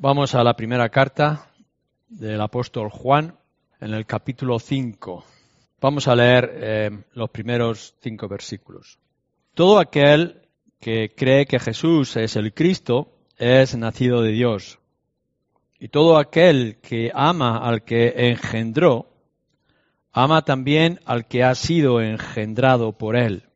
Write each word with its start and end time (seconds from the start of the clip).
Vamos 0.00 0.36
a 0.36 0.44
la 0.44 0.54
primera 0.54 0.90
carta 0.90 1.50
del 2.08 2.40
apóstol 2.40 2.88
Juan 2.88 3.34
en 3.80 3.94
el 3.94 4.06
capítulo 4.06 4.60
5. 4.60 5.24
Vamos 5.80 6.06
a 6.06 6.14
leer 6.14 6.52
eh, 6.54 6.90
los 7.14 7.30
primeros 7.30 7.96
cinco 8.00 8.28
versículos. 8.28 9.00
Todo 9.54 9.80
aquel 9.80 10.42
que 10.78 11.12
cree 11.16 11.46
que 11.46 11.58
Jesús 11.58 12.16
es 12.16 12.36
el 12.36 12.54
Cristo 12.54 13.10
es 13.38 13.76
nacido 13.76 14.22
de 14.22 14.30
Dios. 14.30 14.78
Y 15.80 15.88
todo 15.88 16.18
aquel 16.18 16.78
que 16.80 17.10
ama 17.12 17.58
al 17.58 17.82
que 17.82 18.30
engendró, 18.30 19.08
ama 20.12 20.42
también 20.42 21.00
al 21.06 21.26
que 21.26 21.42
ha 21.42 21.56
sido 21.56 22.00
engendrado 22.00 22.92
por 22.92 23.16
él. 23.16 23.48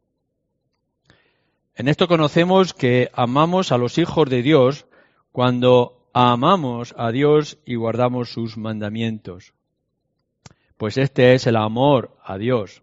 En 1.76 1.86
esto 1.86 2.08
conocemos 2.08 2.74
que 2.74 3.10
amamos 3.12 3.70
a 3.70 3.78
los 3.78 3.96
hijos 3.96 4.28
de 4.28 4.42
Dios 4.42 4.86
cuando 5.30 6.01
amamos 6.12 6.94
a 6.98 7.10
Dios 7.10 7.58
y 7.64 7.76
guardamos 7.76 8.30
sus 8.30 8.56
mandamientos. 8.56 9.54
Pues 10.76 10.98
este 10.98 11.34
es 11.34 11.46
el 11.46 11.56
amor 11.56 12.16
a 12.24 12.38
Dios, 12.38 12.82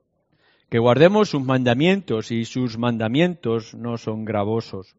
que 0.69 0.79
guardemos 0.79 1.29
sus 1.29 1.43
mandamientos 1.43 2.31
y 2.31 2.45
sus 2.45 2.77
mandamientos 2.77 3.73
no 3.75 3.97
son 3.97 4.25
gravosos. 4.25 4.95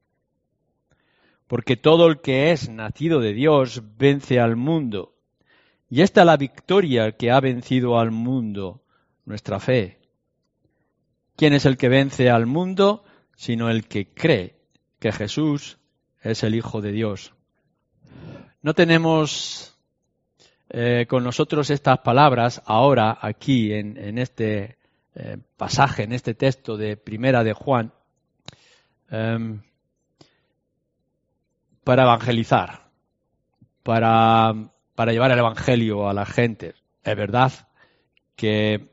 Porque 1.47 1.77
todo 1.77 2.06
el 2.06 2.20
que 2.20 2.53
es 2.53 2.69
nacido 2.69 3.20
de 3.20 3.33
Dios 3.33 3.83
vence 3.98 4.39
al 4.39 4.55
mundo. 4.55 5.15
Y 5.89 6.03
esta 6.03 6.20
es 6.20 6.27
la 6.27 6.37
victoria 6.37 7.12
que 7.12 7.33
ha 7.33 7.41
vencido 7.41 7.98
al 7.98 8.12
mundo, 8.12 8.83
nuestra 9.25 9.59
fe. 9.59 9.98
¿Quién 11.34 11.53
es 11.53 11.67
el 11.67 11.77
que 11.77 11.89
vence 11.89 12.31
al 12.31 12.47
mundo? 12.47 13.03
Sino 13.34 13.70
el 13.70 13.89
que 13.89 14.12
cree 14.12 14.61
que 15.01 15.11
Jesús 15.11 15.78
es 16.23 16.45
el 16.45 16.55
Hijo 16.55 16.81
de 16.81 16.92
Dios. 16.92 17.33
No 18.62 18.74
tenemos 18.74 19.74
eh, 20.69 21.06
con 21.09 21.24
nosotros 21.24 21.70
estas 21.70 22.00
palabras 22.00 22.61
ahora 22.67 23.17
aquí 23.19 23.72
en, 23.72 24.19
este 24.19 24.77
eh, 25.14 25.39
pasaje, 25.56 26.02
en 26.02 26.12
este 26.12 26.34
texto 26.34 26.77
de 26.77 26.98
Primera 26.98 27.42
de 27.42 27.55
Juan, 27.55 27.91
em, 29.11 29.62
para 31.84 32.02
evangelizar, 32.02 32.91
para, 33.83 34.55
para 34.95 35.12
llevar 35.12 35.30
el 35.30 35.39
Evangelio 35.39 36.06
a 36.06 36.12
la 36.12 36.27
gente. 36.27 36.74
Es 37.02 37.17
verdad 37.17 37.52
que 38.36 38.91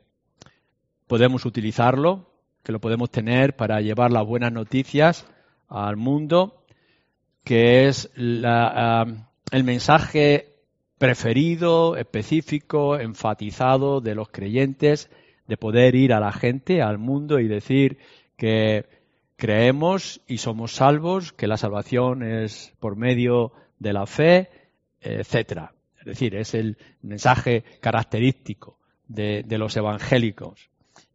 podemos 1.06 1.44
utilizarlo, 1.44 2.32
que 2.62 2.72
lo 2.72 2.80
podemos 2.80 3.10
tener 3.10 3.54
para 3.54 3.82
llevar 3.82 4.12
las 4.12 4.24
buenas 4.24 4.50
noticias 4.50 5.26
al 5.68 5.98
mundo, 5.98 6.64
que 7.44 7.86
es 7.86 8.10
la, 8.14 9.27
el 9.50 9.64
mensaje 9.64 10.54
preferido, 10.98 11.96
específico, 11.96 12.98
enfatizado 12.98 14.00
de 14.00 14.14
los 14.14 14.28
creyentes, 14.28 15.10
de 15.46 15.56
poder 15.56 15.94
ir 15.94 16.12
a 16.12 16.20
la 16.20 16.32
gente, 16.32 16.82
al 16.82 16.98
mundo 16.98 17.38
y 17.38 17.48
decir 17.48 17.98
que 18.36 18.86
creemos 19.36 20.20
y 20.26 20.38
somos 20.38 20.72
salvos, 20.72 21.32
que 21.32 21.46
la 21.46 21.56
salvación 21.56 22.22
es 22.22 22.74
por 22.80 22.96
medio 22.96 23.52
de 23.78 23.92
la 23.92 24.06
fe, 24.06 24.50
etcétera. 25.00 25.72
Es 26.00 26.04
decir, 26.04 26.34
es 26.34 26.54
el 26.54 26.76
mensaje 27.02 27.64
característico 27.80 28.78
de, 29.06 29.44
de 29.46 29.58
los 29.58 29.76
evangélicos. 29.76 30.68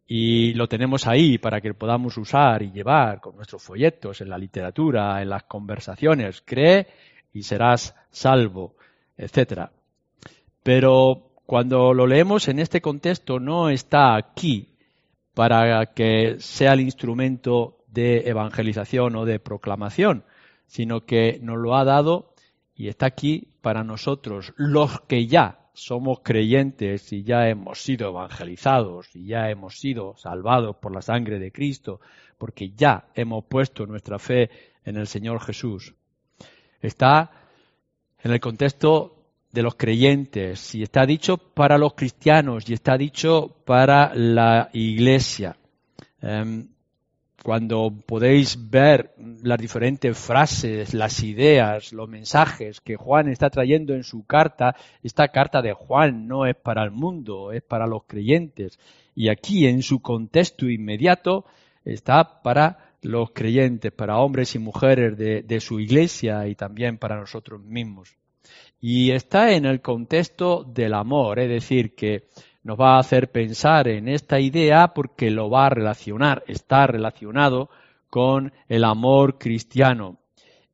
Y 0.06 0.52
lo 0.54 0.68
tenemos 0.68 1.06
ahí 1.06 1.38
para 1.38 1.60
que 1.60 1.72
podamos 1.72 2.16
usar 2.18 2.62
y 2.62 2.72
llevar 2.72 3.20
con 3.20 3.36
nuestros 3.36 3.62
folletos, 3.62 4.20
en 4.20 4.28
la 4.28 4.38
literatura, 4.38 5.22
en 5.22 5.30
las 5.30 5.44
conversaciones. 5.44 6.42
Cree 6.44 6.86
y 7.34 7.42
serás 7.42 7.94
salvo, 8.10 8.76
etcétera. 9.18 9.72
Pero 10.62 11.32
cuando 11.44 11.92
lo 11.92 12.06
leemos 12.06 12.48
en 12.48 12.58
este 12.58 12.80
contexto 12.80 13.38
no 13.38 13.68
está 13.68 14.16
aquí 14.16 14.70
para 15.34 15.92
que 15.92 16.36
sea 16.38 16.72
el 16.72 16.80
instrumento 16.80 17.84
de 17.88 18.28
evangelización 18.28 19.16
o 19.16 19.24
de 19.26 19.40
proclamación, 19.40 20.24
sino 20.66 21.04
que 21.04 21.38
nos 21.42 21.58
lo 21.58 21.76
ha 21.76 21.84
dado 21.84 22.32
y 22.74 22.88
está 22.88 23.06
aquí 23.06 23.48
para 23.60 23.84
nosotros, 23.84 24.54
los 24.56 25.00
que 25.02 25.26
ya 25.26 25.58
somos 25.74 26.20
creyentes 26.20 27.12
y 27.12 27.24
ya 27.24 27.48
hemos 27.48 27.82
sido 27.82 28.08
evangelizados 28.08 29.14
y 29.14 29.26
ya 29.26 29.50
hemos 29.50 29.78
sido 29.78 30.16
salvados 30.16 30.76
por 30.76 30.94
la 30.94 31.02
sangre 31.02 31.40
de 31.40 31.52
Cristo, 31.52 32.00
porque 32.38 32.70
ya 32.70 33.06
hemos 33.14 33.44
puesto 33.44 33.86
nuestra 33.86 34.18
fe 34.18 34.50
en 34.84 34.96
el 34.96 35.08
Señor 35.08 35.40
Jesús 35.40 35.94
está 36.86 37.30
en 38.22 38.32
el 38.32 38.40
contexto 38.40 39.14
de 39.52 39.62
los 39.62 39.76
creyentes 39.76 40.74
y 40.74 40.82
está 40.82 41.06
dicho 41.06 41.36
para 41.36 41.78
los 41.78 41.94
cristianos 41.94 42.68
y 42.68 42.74
está 42.74 42.96
dicho 42.96 43.56
para 43.64 44.12
la 44.14 44.68
iglesia. 44.72 45.56
Em, 46.20 46.66
cuando 47.44 47.92
podéis 48.06 48.70
ver 48.70 49.14
las 49.42 49.58
diferentes 49.58 50.16
frases, 50.18 50.94
las 50.94 51.22
ideas, 51.22 51.92
los 51.92 52.08
mensajes 52.08 52.80
que 52.80 52.96
Juan 52.96 53.28
está 53.28 53.50
trayendo 53.50 53.94
en 53.94 54.02
su 54.02 54.24
carta, 54.24 54.74
esta 55.02 55.28
carta 55.28 55.60
de 55.60 55.74
Juan 55.74 56.26
no 56.26 56.46
es 56.46 56.56
para 56.56 56.82
el 56.82 56.90
mundo, 56.90 57.52
es 57.52 57.62
para 57.62 57.86
los 57.86 58.04
creyentes. 58.04 58.78
Y 59.14 59.28
aquí 59.28 59.66
en 59.66 59.82
su 59.82 60.00
contexto 60.00 60.70
inmediato 60.70 61.44
está 61.84 62.42
para 62.42 62.93
los 63.04 63.30
creyentes, 63.32 63.92
para 63.92 64.18
hombres 64.18 64.54
y 64.54 64.58
mujeres 64.58 65.16
de, 65.16 65.60
su 65.60 65.80
iglesia 65.80 66.46
y 66.48 66.54
también 66.54 66.98
para 66.98 67.18
nosotros 67.18 67.62
mismos. 67.62 68.16
Y 68.80 69.12
está 69.12 69.52
en 69.52 69.64
el 69.66 69.80
contexto 69.80 70.64
del 70.64 70.94
amor, 70.94 71.38
es 71.38 71.48
decir, 71.48 71.94
que 71.94 72.24
nos 72.62 72.78
va 72.78 72.96
a 72.96 73.00
hacer 73.00 73.30
pensar 73.30 73.88
en 73.88 74.08
esta 74.08 74.40
idea 74.40 74.88
porque 74.88 75.30
lo 75.30 75.50
va 75.50 75.66
a 75.66 75.70
relacionar, 75.70 76.42
está 76.46 76.86
relacionado 76.86 77.70
con 78.10 78.52
el 78.68 78.84
amor 78.84 79.38
cristiano. 79.38 80.18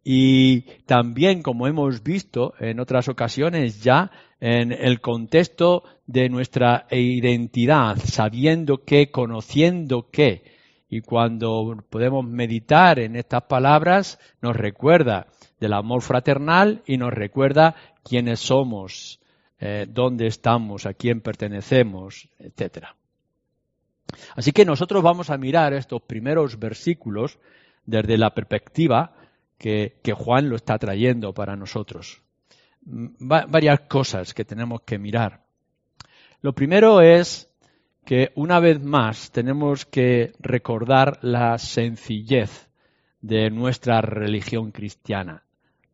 Y 0.03 0.63
también, 0.87 1.43
como 1.43 1.67
hemos 1.67 2.03
visto 2.03 2.55
en 2.59 2.81
otras 2.81 3.09
ocasiones 3.09 3.83
ya, 3.83 4.11
en 4.41 4.73
el 4.73 5.01
contexto 5.01 5.85
de 6.07 6.29
nuestra 6.29 6.87
identidad, 6.91 7.97
sabiendo 7.99 8.85
que, 8.85 9.11
conociendo 9.11 10.09
que, 10.11 10.50
y 10.91 11.03
cuando 11.03 11.85
podemos 11.89 12.25
meditar 12.25 12.99
en 12.99 13.15
estas 13.15 13.45
palabras, 13.45 14.19
nos 14.43 14.57
recuerda 14.57 15.29
del 15.61 15.73
amor 15.73 16.03
fraternal 16.03 16.83
y 16.85 16.97
nos 16.97 17.15
recuerda 17.15 17.77
quiénes 18.03 18.41
somos, 18.41 19.21
eh, 19.61 19.87
dónde 19.89 20.27
estamos, 20.27 20.87
a 20.87 20.95
quién 20.95 21.21
pertenecemos, 21.21 22.29
etc. 22.41 22.87
Así 24.35 24.51
que 24.51 24.65
nosotros 24.65 25.01
vamos 25.01 25.31
a 25.31 25.39
mirar 25.39 25.73
estos 25.75 26.03
primeros 26.03 26.59
versículos 26.59 27.39
desde 27.87 28.19
la 28.19 28.35
perspectiva 28.35 29.15
que, 29.59 30.01
que 30.03 30.13
Juan 30.13 30.49
lo 30.49 30.57
está 30.57 30.77
trayendo 30.77 31.33
para 31.33 31.55
nosotros. 31.55 32.21
varias 32.83 33.81
cosas 33.83 34.35
que 34.35 34.45
tenemos 34.45 34.81
que 34.83 34.99
mirar. 34.99 35.45
Lo 36.41 36.53
primero 36.53 37.01
es 37.01 37.50
que 38.11 38.33
una 38.35 38.59
vez 38.59 38.83
más 38.83 39.31
tenemos 39.31 39.87
que 39.87 40.33
recordar 40.41 41.21
la 41.23 41.57
sencillez 41.59 42.69
de 43.21 43.51
nuestra 43.51 44.01
religión 44.01 44.73
cristiana, 44.73 45.45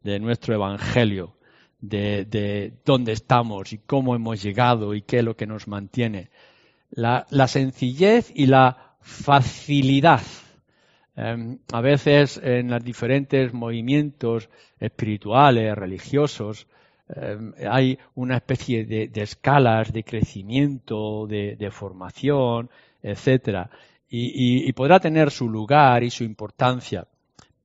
de 0.02 0.18
nuestro 0.18 0.54
evangelio, 0.54 1.36
de, 1.78 2.72
dónde 2.86 3.12
estamos 3.12 3.74
y 3.74 3.80
cómo 3.80 4.14
hemos 4.14 4.42
llegado 4.42 4.94
y 4.94 5.02
qué 5.02 5.18
es 5.18 5.24
lo 5.24 5.36
que 5.36 5.46
nos 5.46 5.68
mantiene. 5.68 6.30
La, 6.88 7.26
sencillez 7.48 8.32
y 8.34 8.46
la 8.46 8.94
facilidad. 9.02 10.22
Em, 11.16 11.58
a 11.70 11.82
veces 11.82 12.40
en 12.42 12.70
los 12.70 12.82
diferentes 12.82 13.52
movimientos 13.52 14.48
espirituales, 14.80 15.76
religiosos, 15.76 16.66
Em, 17.08 17.52
hay 17.70 17.98
una 18.16 18.36
especie 18.36 18.84
de, 18.84 19.10
escalas 19.14 19.92
de 19.92 20.02
crecimiento, 20.02 21.26
de, 21.26 21.70
formación, 21.70 22.68
etcétera, 23.02 23.70
y, 24.08 24.72
podrá 24.72 24.98
tener 24.98 25.30
su 25.30 25.48
lugar 25.48 26.02
y 26.02 26.10
su 26.10 26.24
importancia. 26.24 27.06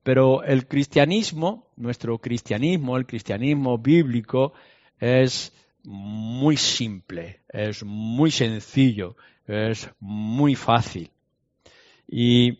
Pero 0.02 0.42
el 0.42 0.66
cristianismo, 0.66 1.68
nuestro 1.76 2.18
cristianismo, 2.18 2.96
el 2.96 3.06
cristianismo 3.06 3.78
bíblico, 3.78 4.52
es 4.98 5.52
muy 5.84 6.56
simple, 6.56 7.40
es 7.48 7.84
muy 7.84 8.30
sencillo, 8.30 9.16
es 9.46 9.88
muy 10.00 10.54
fácil. 10.54 11.10
Y 12.08 12.58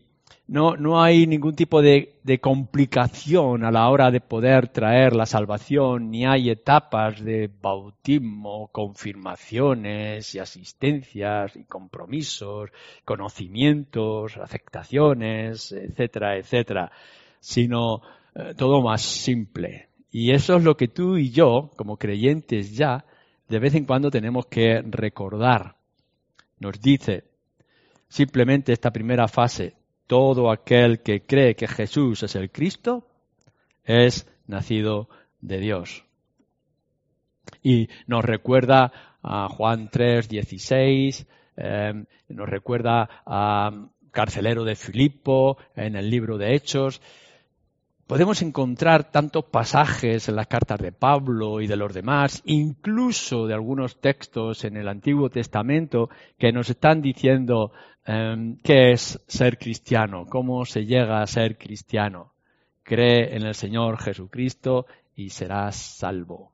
no, 0.49 0.77
no 0.77 1.03
hay 1.03 1.27
ningún 1.27 1.55
tipo 1.55 1.81
de, 1.81 2.19
complicación 2.41 3.65
a 3.65 3.71
la 3.71 3.89
hora 3.89 4.11
de 4.11 4.21
poder 4.21 4.69
traer 4.69 5.15
la 5.15 5.27
salvación, 5.27 6.11
ni 6.11 6.27
hay 6.27 6.51
etapas 6.51 7.23
de 7.23 7.49
bautismo, 7.61 8.69
confirmaciones 8.69 10.35
y 10.35 10.39
asistencias 10.41 11.57
y 11.57 11.65
compromisos, 11.65 12.71
conocimientos, 13.05 14.37
aceptaciones, 14.37 15.73
etcétera, 15.73 16.37
etcétera, 16.37 16.93
sino 17.41 18.03
eh, 18.35 18.55
todo 18.57 18.83
más 18.83 19.03
simple. 19.03 19.89
Y 20.11 20.33
eso 20.33 20.57
es 20.57 20.65
lo 20.65 20.77
que 20.77 20.89
tú 20.89 21.17
y 21.17 21.31
yo, 21.31 21.71
como 21.77 21.97
creyentes 21.97 22.77
ya, 22.77 23.05
de 23.49 23.59
vez 23.59 23.75
en 23.75 23.85
cuando 23.85 24.11
tenemos 24.11 24.47
que 24.47 24.83
recordar. 24.83 25.77
Nos 26.59 26.81
dice 26.81 27.25
simplemente 28.09 28.73
esta 28.73 28.93
primera 28.93 29.27
fase, 29.29 29.75
todo 30.07 30.51
aquel 30.51 31.01
que 31.01 31.25
cree 31.25 31.55
que 31.55 31.69
Jesús 31.69 32.23
es 32.23 32.35
el 32.37 32.51
Cristo 32.51 33.07
es 33.85 34.27
nacido 34.47 35.09
de 35.41 35.59
Dios. 35.59 36.05
Y 37.63 37.89
nos 38.07 38.25
recuerda 38.25 38.93
a 39.23 39.49
Juan 39.49 39.89
3, 39.91 40.29
16, 40.29 41.27
em, 41.57 42.07
nos 42.29 42.49
recuerda 42.49 43.09
a 43.27 43.89
carcelero 44.11 44.65
de 44.65 44.77
Filipo 44.77 45.59
en 45.75 45.97
el 45.97 46.11
libro 46.11 46.39
de 46.39 46.55
Hechos. 46.55 47.01
Podemos 48.13 48.43
encontrar 48.43 49.11
tantos 49.11 49.47
pasajes 49.47 50.29
en 50.29 50.37
las 50.37 50.47
cartas 50.47 50.79
de 50.79 50.93
Pablo 50.93 51.63
y 51.63 51.67
de 51.67 51.77
los 51.77 51.95
demás, 51.95 52.43
incluso 52.45 53.47
de 53.47 53.55
algunos 53.55 54.03
textos 54.03 54.67
en 54.67 54.77
el 54.77 54.89
Antiguo 54.89 55.31
Testamento, 55.31 56.11
que 56.37 56.53
nos 56.53 56.69
están 56.69 57.01
diciendo 57.01 57.73
em, 58.05 58.59
qué 58.63 58.93
es 58.93 59.19
ser 59.27 59.57
cristiano, 59.57 60.27
cómo 60.29 60.67
se 60.67 60.85
llega 60.85 61.23
a 61.23 61.27
ser 61.27 61.57
cristiano. 61.57 62.35
Cree 62.83 63.35
en 63.35 63.47
el 63.47 63.55
Señor 63.55 63.97
Jesucristo 63.97 64.85
y 65.17 65.31
serás 65.31 65.77
salvo. 65.77 66.53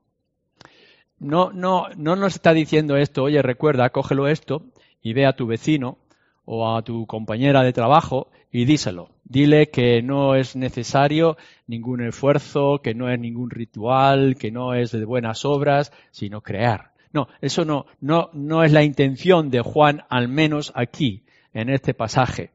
No, 1.19 1.51
no, 1.51 1.87
no 1.97 2.15
nos 2.15 2.35
está 2.35 2.53
diciendo 2.53 2.95
esto, 2.95 3.23
oye, 3.23 3.41
recuerda, 3.41 3.89
cógelo 3.89 4.29
esto 4.29 4.63
y 5.01 5.11
ve 5.11 5.25
a 5.25 5.35
tu 5.35 5.45
vecino 5.45 5.97
o 6.45 6.73
a 6.73 6.83
tu 6.83 7.05
compañera 7.05 7.63
de 7.63 7.73
trabajo 7.73 8.29
y 8.49 8.63
díselo. 8.63 9.18
Dile 9.29 9.69
que 9.69 10.01
no 10.01 10.33
es 10.33 10.55
necesario 10.55 11.37
ningún 11.67 12.01
esfuerzo, 12.01 12.81
que 12.83 12.95
no 12.95 13.09
es 13.09 13.19
ningún 13.19 13.51
ritual, 13.51 14.35
que 14.35 14.49
no 14.49 14.73
es 14.73 14.91
de 14.91 15.05
buenas 15.05 15.45
obras, 15.45 15.93
sino 16.09 16.41
crear. 16.41 16.93
No, 17.13 17.27
eso 17.39 17.63
no, 17.63 17.85
no, 18.01 18.31
no 18.33 18.63
es 18.63 18.71
la 18.71 18.83
intención 18.83 19.51
de 19.51 19.61
Juan, 19.61 20.03
al 20.09 20.27
menos 20.27 20.71
aquí, 20.75 21.23
en 21.53 21.69
este 21.69 21.93
pasaje. 21.93 22.49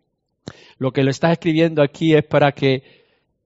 Lo 0.78 0.92
que 0.92 1.04
lo 1.04 1.10
está 1.10 1.30
escribiendo 1.30 1.80
aquí 1.80 2.14
es 2.14 2.24
para 2.24 2.52
que 2.52 2.82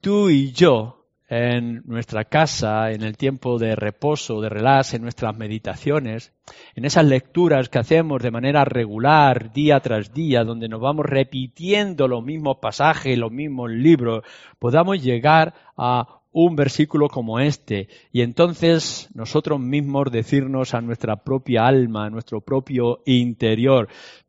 tú 0.01 0.31
y 0.31 0.53
yo 0.53 0.98
en 1.29 1.83
nuestra 1.85 2.25
casa, 2.25 2.91
en 2.91 3.03
el 3.03 3.17
tiempo 3.17 3.59
de 3.59 3.77
reposo, 3.77 4.41
de 4.41 4.49
relax, 4.49 4.95
en 4.95 5.03
nuestras 5.03 5.37
meditaciones, 5.37 6.33
en 6.75 6.87
esas 6.87 7.05
lecturas 7.05 7.69
que 7.69 7.79
hacemos 7.79 8.23
de 8.23 8.31
manera 8.31 8.65
regular, 8.65 9.53
día 9.53 9.81
tras 9.81 10.13
día, 10.15 10.45
donde 10.45 10.69
nos 10.69 10.81
vamos 10.81 11.05
repitiendo 11.05 12.09
los 12.09 12.25
mismos 12.25 12.57
pasajes, 12.63 13.19
los 13.19 13.31
mismos 13.31 13.71
libros, 13.71 14.25
podamos 14.59 15.03
llegar 15.03 15.55
a 15.77 16.23
un 16.33 16.57
versículo 16.57 17.09
como 17.09 17.41
este. 17.41 17.89
Y 18.11 18.23
entonces 18.23 19.11
nosotros 19.15 19.61
mismos 19.61 20.11
decirnos 20.11 20.73
a 20.73 20.81
nuestra 20.81 21.17
propia 21.17 21.67
alma, 21.67 22.07
a 22.07 22.11
nuestro 22.11 22.41
propio 22.41 23.03
interior, 23.05 23.89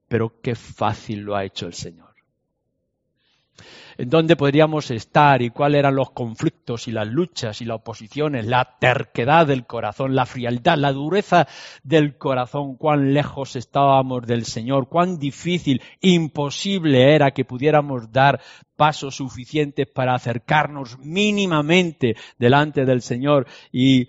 pero 0.10 0.42
qué 0.42 0.56
fácil 0.56 1.22
lo 1.22 1.36
ha 1.36 1.46
hecho 1.46 1.68
el 1.68 1.74
Señor 1.74 2.09
en 3.98 4.10
dónde 4.10 4.36
podríamos 4.36 4.92
estar 4.92 5.42
y 5.42 5.50
cuáles 5.50 5.80
eran 5.80 5.96
los 5.96 6.12
conflictos 6.12 6.88
y 6.88 6.92
las 6.92 7.08
luchas 7.08 7.62
y 7.62 7.66
las 7.66 7.78
oposiciones, 7.78 8.46
la 8.46 8.78
terquedad 8.80 9.48
del 9.48 9.66
corazón, 9.66 10.16
la 10.16 10.26
frialdad, 10.26 10.78
la 10.78 10.94
dureza 10.94 11.48
del 11.84 12.18
corazón, 12.18 12.76
cuán 12.76 13.14
lejos 13.14 13.56
estábamos 13.56 14.26
del 14.26 14.46
Señor, 14.46 14.88
cuán 14.88 15.20
difícil, 15.20 15.82
imposible 16.02 17.16
era 17.16 17.32
que 17.32 17.46
pudiéramos 17.46 18.12
dar 18.12 18.40
pasos 18.76 19.16
suficientes 19.16 19.88
para 19.88 20.16
acercarnos 20.16 20.98
mínimamente 21.00 22.16
delante 22.38 22.86
del 22.86 23.02
Señor. 23.02 23.48
Y 23.72 24.08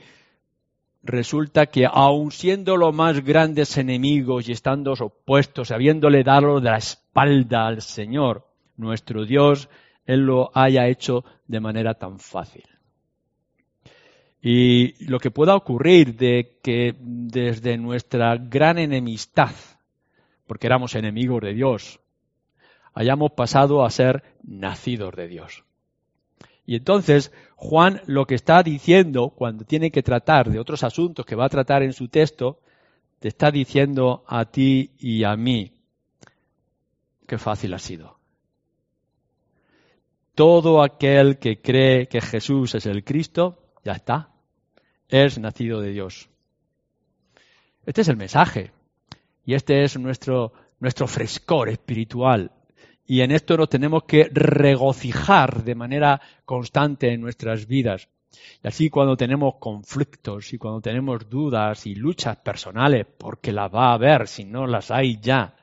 resulta 1.02 1.66
que 1.66 1.86
aun 1.90 2.30
siendo 2.30 2.76
los 2.76 2.94
más 2.94 3.24
grandes 3.24 3.76
enemigos 3.76 4.48
y 4.48 4.52
estando 4.52 4.92
opuestos, 4.92 5.70
habiéndole 5.70 6.22
dado 6.22 6.60
la 6.60 6.76
espalda 6.76 7.66
al 7.66 7.82
Señor, 7.82 8.49
nuestro 8.80 9.24
Dios, 9.24 9.68
Él 10.06 10.20
lo 10.20 10.50
haya 10.54 10.88
hecho 10.88 11.24
de 11.46 11.60
manera 11.60 11.94
tan 11.94 12.18
fácil. 12.18 12.64
Y 14.42 15.04
lo 15.04 15.18
que 15.18 15.30
pueda 15.30 15.54
ocurrir 15.54 16.16
de 16.16 16.58
que 16.62 16.96
desde 16.98 17.76
nuestra 17.76 18.36
gran 18.36 18.78
enemistad, 18.78 19.54
porque 20.46 20.66
éramos 20.66 20.94
enemigos 20.94 21.42
de 21.42 21.52
Dios, 21.52 22.00
hayamos 22.94 23.32
pasado 23.32 23.84
a 23.84 23.90
ser 23.90 24.24
nacidos 24.42 25.14
de 25.14 25.28
Dios. 25.28 25.64
Y 26.64 26.76
entonces 26.76 27.32
Juan 27.56 28.00
lo 28.06 28.26
que 28.26 28.34
está 28.34 28.62
diciendo 28.62 29.30
cuando 29.30 29.64
tiene 29.64 29.90
que 29.90 30.02
tratar 30.02 30.50
de 30.50 30.58
otros 30.58 30.84
asuntos 30.84 31.26
que 31.26 31.36
va 31.36 31.44
a 31.44 31.50
tratar 31.50 31.82
en 31.82 31.92
su 31.92 32.08
texto, 32.08 32.60
te 33.18 33.28
está 33.28 33.50
diciendo 33.50 34.24
a 34.26 34.46
ti 34.46 34.92
y 34.98 35.24
a 35.24 35.36
mí, 35.36 35.72
qué 37.26 37.36
fácil 37.36 37.74
ha 37.74 37.78
sido 37.78 38.19
todo 40.40 40.82
aquel 40.82 41.38
que 41.38 41.60
cree 41.60 42.08
que 42.08 42.22
Jesús 42.22 42.74
es 42.74 42.86
el 42.86 43.04
Cristo, 43.04 43.74
ya 43.84 43.92
está, 43.92 44.30
es 45.06 45.38
nacido 45.38 45.82
de 45.82 45.90
Dios. 45.90 46.30
Este 47.84 48.00
es 48.00 48.08
el 48.08 48.16
mensaje 48.16 48.72
y 49.44 49.52
este 49.52 49.84
es 49.84 49.98
nuestro, 49.98 50.54
nuestro 50.78 51.06
frescor 51.06 51.68
espiritual. 51.68 52.52
Y 53.04 53.20
en 53.20 53.32
esto 53.32 53.58
nos 53.58 53.68
tenemos 53.68 54.04
que 54.04 54.30
regocijar 54.32 55.62
de 55.62 55.74
manera 55.74 56.18
constante 56.46 57.12
en 57.12 57.20
nuestras 57.20 57.66
vidas. 57.66 58.08
Y 58.64 58.68
así 58.68 58.88
cuando 58.88 59.18
tenemos 59.18 59.56
conflictos 59.60 60.54
y 60.54 60.56
cuando 60.56 60.80
tenemos 60.80 61.28
dudas 61.28 61.84
y 61.86 61.94
luchas 61.94 62.38
personales, 62.38 63.06
porque 63.18 63.52
las 63.52 63.70
va 63.70 63.90
a 63.90 63.92
haber 63.92 64.26
si 64.26 64.46
no 64.46 64.66
las 64.66 64.90
hay 64.90 65.20
ya, 65.20 65.54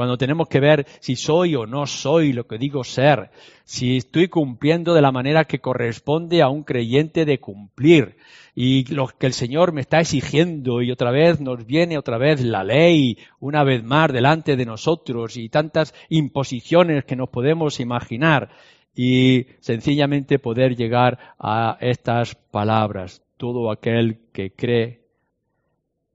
cuando 0.00 0.16
tenemos 0.16 0.48
que 0.48 0.60
ver 0.60 0.86
si 1.00 1.14
soy 1.14 1.54
o 1.56 1.66
no 1.66 1.86
soy 1.86 2.32
lo 2.32 2.46
que 2.46 2.56
digo 2.56 2.84
ser, 2.84 3.30
si 3.64 3.98
estoy 3.98 4.28
cumpliendo 4.28 4.94
de 4.94 5.02
la 5.02 5.12
manera 5.12 5.44
que 5.44 5.58
corresponde 5.58 6.40
a 6.40 6.48
un 6.48 6.62
creyente 6.62 7.26
de 7.26 7.38
cumplir 7.38 8.16
y 8.54 8.90
lo 8.94 9.08
que 9.08 9.26
el 9.26 9.34
Señor 9.34 9.74
me 9.74 9.82
está 9.82 10.00
exigiendo 10.00 10.80
y 10.80 10.90
otra 10.90 11.10
vez 11.10 11.42
nos 11.42 11.66
viene 11.66 11.98
otra 11.98 12.16
vez 12.16 12.40
la 12.40 12.64
ley 12.64 13.18
una 13.40 13.62
vez 13.62 13.84
más 13.84 14.10
delante 14.10 14.56
de 14.56 14.64
nosotros 14.64 15.36
y 15.36 15.50
tantas 15.50 15.92
imposiciones 16.08 17.04
que 17.04 17.16
nos 17.16 17.28
podemos 17.28 17.78
imaginar 17.78 18.48
y 18.94 19.48
sencillamente 19.58 20.38
poder 20.38 20.76
llegar 20.76 21.34
a 21.38 21.76
estas 21.82 22.36
palabras. 22.36 23.22
Todo 23.36 23.70
aquel 23.70 24.30
que 24.32 24.50
cree 24.50 25.02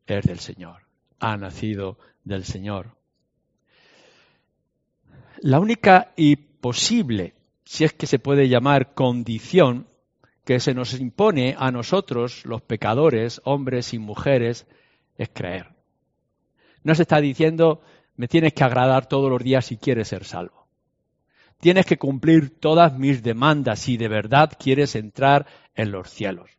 es 0.07 0.25
del 0.25 0.39
Señor, 0.39 0.87
ha 1.19 1.37
nacido 1.37 1.99
del 2.23 2.45
Señor. 2.45 2.94
La 5.39 5.59
única 5.59 6.13
y 6.15 6.35
posible, 6.35 7.33
si 7.63 7.83
es 7.83 7.93
que 7.93 8.07
se 8.07 8.19
puede 8.19 8.47
llamar 8.47 8.93
condición, 8.93 9.87
que 10.45 10.59
se 10.59 10.73
nos 10.73 10.93
impone 10.93 11.55
a 11.57 11.71
nosotros, 11.71 12.45
los 12.45 12.61
pecadores, 12.61 13.41
hombres 13.43 13.93
y 13.93 13.99
mujeres, 13.99 14.67
es 15.17 15.29
creer. 15.33 15.69
No 16.83 16.93
se 16.93 17.01
está 17.01 17.19
diciendo, 17.19 17.81
me 18.15 18.27
tienes 18.27 18.53
que 18.53 18.63
agradar 18.63 19.07
todos 19.07 19.29
los 19.29 19.43
días 19.43 19.65
si 19.65 19.77
quieres 19.77 20.07
ser 20.07 20.23
salvo. 20.23 20.67
Tienes 21.59 21.85
que 21.85 21.97
cumplir 21.97 22.59
todas 22.59 22.97
mis 22.97 23.23
demandas 23.23 23.79
si 23.79 23.97
de 23.97 24.07
verdad 24.07 24.51
quieres 24.59 24.95
entrar 24.95 25.47
en 25.73 25.91
los 25.91 26.09
cielos. 26.09 26.49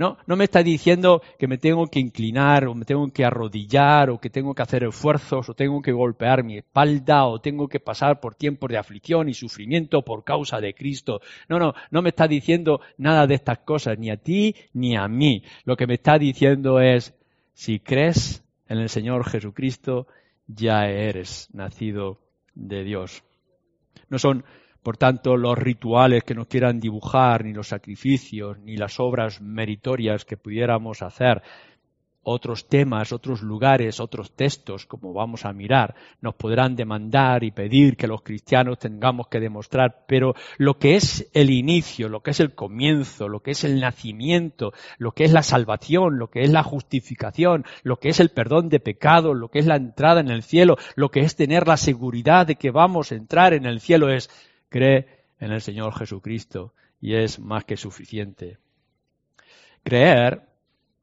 No, 0.00 0.16
no 0.26 0.34
me 0.34 0.44
está 0.44 0.62
diciendo 0.62 1.20
que 1.38 1.46
me 1.46 1.58
tengo 1.58 1.86
que 1.88 2.00
inclinar 2.00 2.66
o 2.66 2.74
me 2.74 2.86
tengo 2.86 3.12
que 3.12 3.22
arrodillar 3.22 4.08
o 4.08 4.18
que 4.18 4.30
tengo 4.30 4.54
que 4.54 4.62
hacer 4.62 4.82
esfuerzos 4.82 5.50
o 5.50 5.52
tengo 5.52 5.82
que 5.82 5.92
golpear 5.92 6.42
mi 6.42 6.56
espalda 6.56 7.26
o 7.26 7.42
tengo 7.42 7.68
que 7.68 7.80
pasar 7.80 8.18
por 8.18 8.34
tiempos 8.34 8.70
de 8.70 8.78
aflicción 8.78 9.28
y 9.28 9.34
sufrimiento 9.34 10.00
por 10.00 10.24
causa 10.24 10.58
de 10.58 10.72
Cristo. 10.72 11.20
No, 11.50 11.58
no, 11.58 11.74
no 11.90 12.00
me 12.00 12.08
está 12.08 12.26
diciendo 12.26 12.80
nada 12.96 13.26
de 13.26 13.34
estas 13.34 13.58
cosas, 13.58 13.98
ni 13.98 14.08
a 14.08 14.16
ti 14.16 14.56
ni 14.72 14.96
a 14.96 15.06
mí. 15.06 15.44
Lo 15.64 15.76
que 15.76 15.86
me 15.86 15.94
está 15.96 16.18
diciendo 16.18 16.80
es, 16.80 17.14
si 17.52 17.78
crees 17.78 18.42
en 18.70 18.78
el 18.78 18.88
Señor 18.88 19.28
Jesucristo, 19.28 20.06
ya 20.46 20.88
eres 20.88 21.50
nacido 21.52 22.22
de 22.54 22.84
Dios. 22.84 23.22
No 24.08 24.18
son 24.18 24.46
por 24.82 24.96
tanto, 24.96 25.36
los 25.36 25.58
rituales 25.58 26.24
que 26.24 26.34
nos 26.34 26.46
quieran 26.46 26.80
dibujar, 26.80 27.44
ni 27.44 27.52
los 27.52 27.68
sacrificios, 27.68 28.58
ni 28.60 28.76
las 28.76 28.98
obras 28.98 29.40
meritorias 29.40 30.24
que 30.24 30.36
pudiéramos 30.36 31.02
hacer, 31.02 31.42
otros 32.22 32.68
temas, 32.68 33.12
otros 33.12 33.42
lugares, 33.42 33.98
otros 33.98 34.32
textos, 34.36 34.86
como 34.86 35.12
vamos 35.12 35.44
a 35.44 35.52
mirar, 35.52 35.94
nos 36.20 36.34
podrán 36.34 36.76
demandar 36.76 37.44
y 37.44 37.50
pedir 37.50 37.96
que 37.96 38.06
los 38.06 38.22
cristianos 38.22 38.78
tengamos 38.78 39.28
que 39.28 39.40
demostrar, 39.40 40.04
pero 40.06 40.34
lo 40.58 40.78
que 40.78 40.96
es 40.96 41.30
el 41.32 41.50
inicio, 41.50 42.08
lo 42.08 42.20
que 42.20 42.32
es 42.32 42.40
el 42.40 42.54
comienzo, 42.54 43.28
lo 43.28 43.40
que 43.40 43.52
es 43.52 43.64
el 43.64 43.80
nacimiento, 43.80 44.72
lo 44.98 45.12
que 45.12 45.24
es 45.24 45.32
la 45.32 45.42
salvación, 45.42 46.18
lo 46.18 46.28
que 46.28 46.42
es 46.42 46.50
la 46.50 46.62
justificación, 46.62 47.64
lo 47.82 47.96
que 47.96 48.10
es 48.10 48.20
el 48.20 48.30
perdón 48.30 48.68
de 48.68 48.80
pecados, 48.80 49.36
lo 49.36 49.48
que 49.48 49.58
es 49.58 49.66
la 49.66 49.76
entrada 49.76 50.20
en 50.20 50.30
el 50.30 50.42
cielo, 50.42 50.76
lo 50.96 51.10
que 51.10 51.20
es 51.20 51.36
tener 51.36 51.66
la 51.66 51.78
seguridad 51.78 52.46
de 52.46 52.56
que 52.56 52.70
vamos 52.70 53.12
a 53.12 53.16
entrar 53.16 53.54
en 53.54 53.64
el 53.64 53.80
cielo 53.80 54.10
es 54.10 54.28
cree 54.70 55.06
en 55.38 55.52
el 55.52 55.60
Señor 55.60 55.92
Jesucristo 55.94 56.72
y 57.00 57.14
es 57.14 57.38
más 57.38 57.64
que 57.64 57.76
suficiente. 57.76 58.56
Creer 59.82 60.42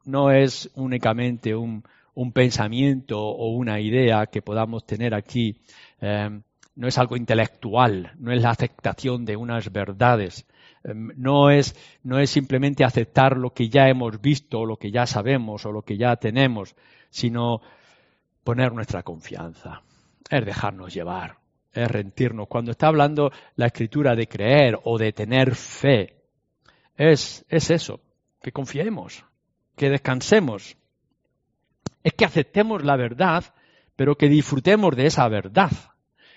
no 0.05 0.31
es 0.31 0.71
únicamente 0.75 1.53
un, 1.55 1.83
pensamiento 2.33 3.19
o 3.19 3.51
una 3.51 3.79
idea 3.79 4.25
que 4.25 4.41
podamos 4.41 4.85
tener 4.85 5.13
aquí, 5.13 5.61
em, 6.01 6.41
no 6.75 6.87
es 6.87 6.97
algo 6.97 7.15
intelectual, 7.15 8.13
no 8.17 8.31
es 8.31 8.41
la 8.41 8.51
aceptación 8.51 9.25
de 9.25 9.35
unas 9.35 9.71
verdades, 9.71 10.47
em, 10.83 11.11
no, 11.15 11.51
es, 11.51 11.75
no 12.03 12.17
es 12.17 12.29
simplemente 12.31 12.83
aceptar 12.83 13.37
lo 13.37 13.51
que 13.53 13.69
ya 13.69 13.87
hemos 13.87 14.19
visto, 14.19 14.65
lo 14.65 14.77
que 14.77 14.89
ya 14.91 15.05
sabemos 15.05 15.65
o 15.65 15.71
lo 15.71 15.83
que 15.83 15.97
ya 15.97 16.15
tenemos, 16.15 16.75
sino 17.09 17.61
poner 18.43 18.73
nuestra 18.73 19.03
confianza, 19.03 19.83
es 20.29 20.45
dejarnos 20.45 20.93
llevar, 20.93 21.37
es 21.77 21.91
rendirnos. 21.91 22.47
Cuando 22.47 22.71
está 22.71 22.87
hablando 22.87 23.31
la 23.55 23.67
escritura 23.67 24.15
de 24.15 24.27
creer 24.27 24.79
o 24.83 24.97
de 24.97 25.13
tener 25.13 25.55
fe, 25.55 26.15
es, 26.95 27.45
es 27.49 27.69
eso, 27.69 27.99
que 28.41 28.51
confiemos, 28.51 29.23
que 29.75 29.89
descansemos, 29.89 30.77
es 32.03 32.13
que 32.13 32.25
aceptemos 32.25 32.83
la 32.83 32.95
verdad, 32.95 33.43
pero 33.95 34.15
que 34.15 34.29
disfrutemos 34.29 34.95
de 34.95 35.05
esa 35.05 35.27
verdad. 35.27 35.71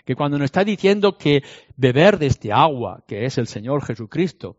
Que 0.05 0.17
cuando 0.17 0.39
nos 0.39 0.47
está 0.47 0.65
diciendo 0.65 1.17
que 1.17 1.43
beber 1.77 2.19
de 2.19 2.27
este 2.27 2.53
agua, 2.53 3.05
que 3.07 3.25
es 3.25 3.39
el 3.39 3.47
Señor 3.47 3.85
Jesucristo, 3.85 4.57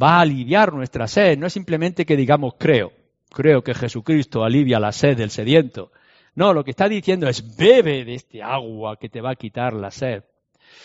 va 0.00 0.16
a 0.16 0.20
aliviar 0.20 0.72
nuestra 0.72 1.06
sed, 1.06 1.38
no 1.38 1.46
es 1.46 1.52
simplemente 1.52 2.04
que 2.04 2.16
digamos 2.16 2.54
creo, 2.58 2.92
creo 3.30 3.62
que 3.62 3.74
Jesucristo 3.74 4.44
alivia 4.44 4.80
la 4.80 4.92
sed 4.92 5.16
del 5.16 5.30
sediento. 5.30 5.92
No, 6.36 6.52
lo 6.52 6.62
que 6.62 6.70
está 6.70 6.88
diciendo 6.88 7.28
es 7.28 7.56
bebe 7.56 8.04
de 8.04 8.14
este 8.14 8.42
agua 8.42 8.98
que 8.98 9.08
te 9.08 9.22
va 9.22 9.30
a 9.30 9.36
quitar 9.36 9.72
la 9.72 9.90
sed. 9.90 10.22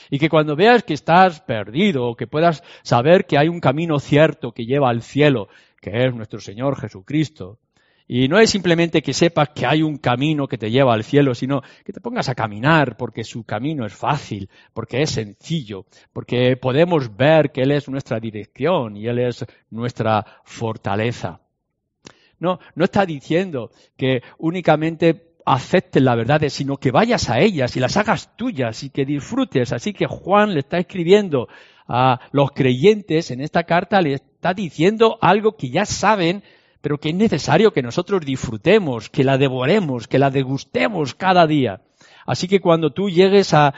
Y 0.09 0.17
que 0.17 0.29
cuando 0.29 0.55
veas 0.55 0.83
que 0.83 0.93
estás 0.93 1.41
perdido, 1.41 2.15
que 2.15 2.25
puedas 2.25 2.63
saber 2.83 3.25
que 3.25 3.37
hay 3.37 3.49
un 3.49 3.59
camino 3.59 3.99
cierto 3.99 4.53
que 4.53 4.65
lleva 4.65 4.89
al 4.89 5.01
cielo, 5.01 5.49
que 5.81 6.05
es 6.05 6.15
nuestro 6.15 6.39
Señor 6.39 6.79
Jesucristo. 6.79 7.59
Y 8.07 8.29
no 8.29 8.39
es 8.39 8.49
simplemente 8.49 9.01
que 9.01 9.13
sepas 9.13 9.49
que 9.49 9.65
hay 9.65 9.83
un 9.83 9.97
camino 9.97 10.47
que 10.47 10.57
te 10.57 10.71
lleva 10.71 10.93
al 10.93 11.03
cielo, 11.03 11.35
sino 11.35 11.61
que 11.83 11.91
te 11.91 11.99
pongas 11.99 12.29
a 12.29 12.35
caminar 12.35 12.95
porque 12.95 13.25
su 13.25 13.43
camino 13.43 13.85
es 13.85 13.93
fácil, 13.93 14.49
porque 14.73 15.01
es 15.01 15.11
sencillo, 15.11 15.85
porque 16.13 16.55
podemos 16.55 17.15
ver 17.15 17.51
que 17.51 17.61
Él 17.61 17.71
es 17.71 17.89
nuestra 17.89 18.21
dirección 18.21 18.95
y 18.95 19.07
Él 19.07 19.19
es 19.19 19.45
nuestra 19.69 20.25
fortaleza. 20.45 21.41
No, 22.41 22.59
no 22.73 22.85
está 22.85 23.05
diciendo 23.05 23.69
que 23.95 24.23
únicamente 24.39 25.30
aceptes 25.45 26.01
las 26.01 26.15
verdades, 26.15 26.53
sino 26.53 26.77
que 26.77 26.91
vayas 26.91 27.29
a 27.29 27.39
ellas 27.39 27.75
y 27.75 27.79
las 27.79 27.97
hagas 27.97 28.35
tuyas 28.35 28.83
y 28.83 28.89
que 28.89 29.05
disfrutes. 29.05 29.71
Así 29.73 29.93
que 29.93 30.07
Juan 30.07 30.53
le 30.53 30.59
está 30.61 30.77
escribiendo 30.77 31.47
a 31.87 32.19
los 32.31 32.51
creyentes 32.51 33.31
en 33.31 33.41
esta 33.41 33.63
carta, 33.63 34.01
le 34.01 34.13
está 34.13 34.53
diciendo 34.53 35.17
algo 35.21 35.57
que 35.57 35.69
ya 35.69 35.85
saben, 35.85 36.43
pero 36.81 36.97
que 36.97 37.09
es 37.09 37.15
necesario 37.15 37.71
que 37.71 37.81
nosotros 37.81 38.25
disfrutemos, 38.25 39.09
que 39.09 39.23
la 39.23 39.37
devoremos, 39.37 40.07
que 40.07 40.19
la 40.19 40.29
degustemos 40.29 41.15
cada 41.15 41.47
día. 41.47 41.81
Así 42.25 42.47
que 42.47 42.61
cuando 42.61 42.91
tú 42.91 43.09
llegues 43.09 43.53
a, 43.53 43.73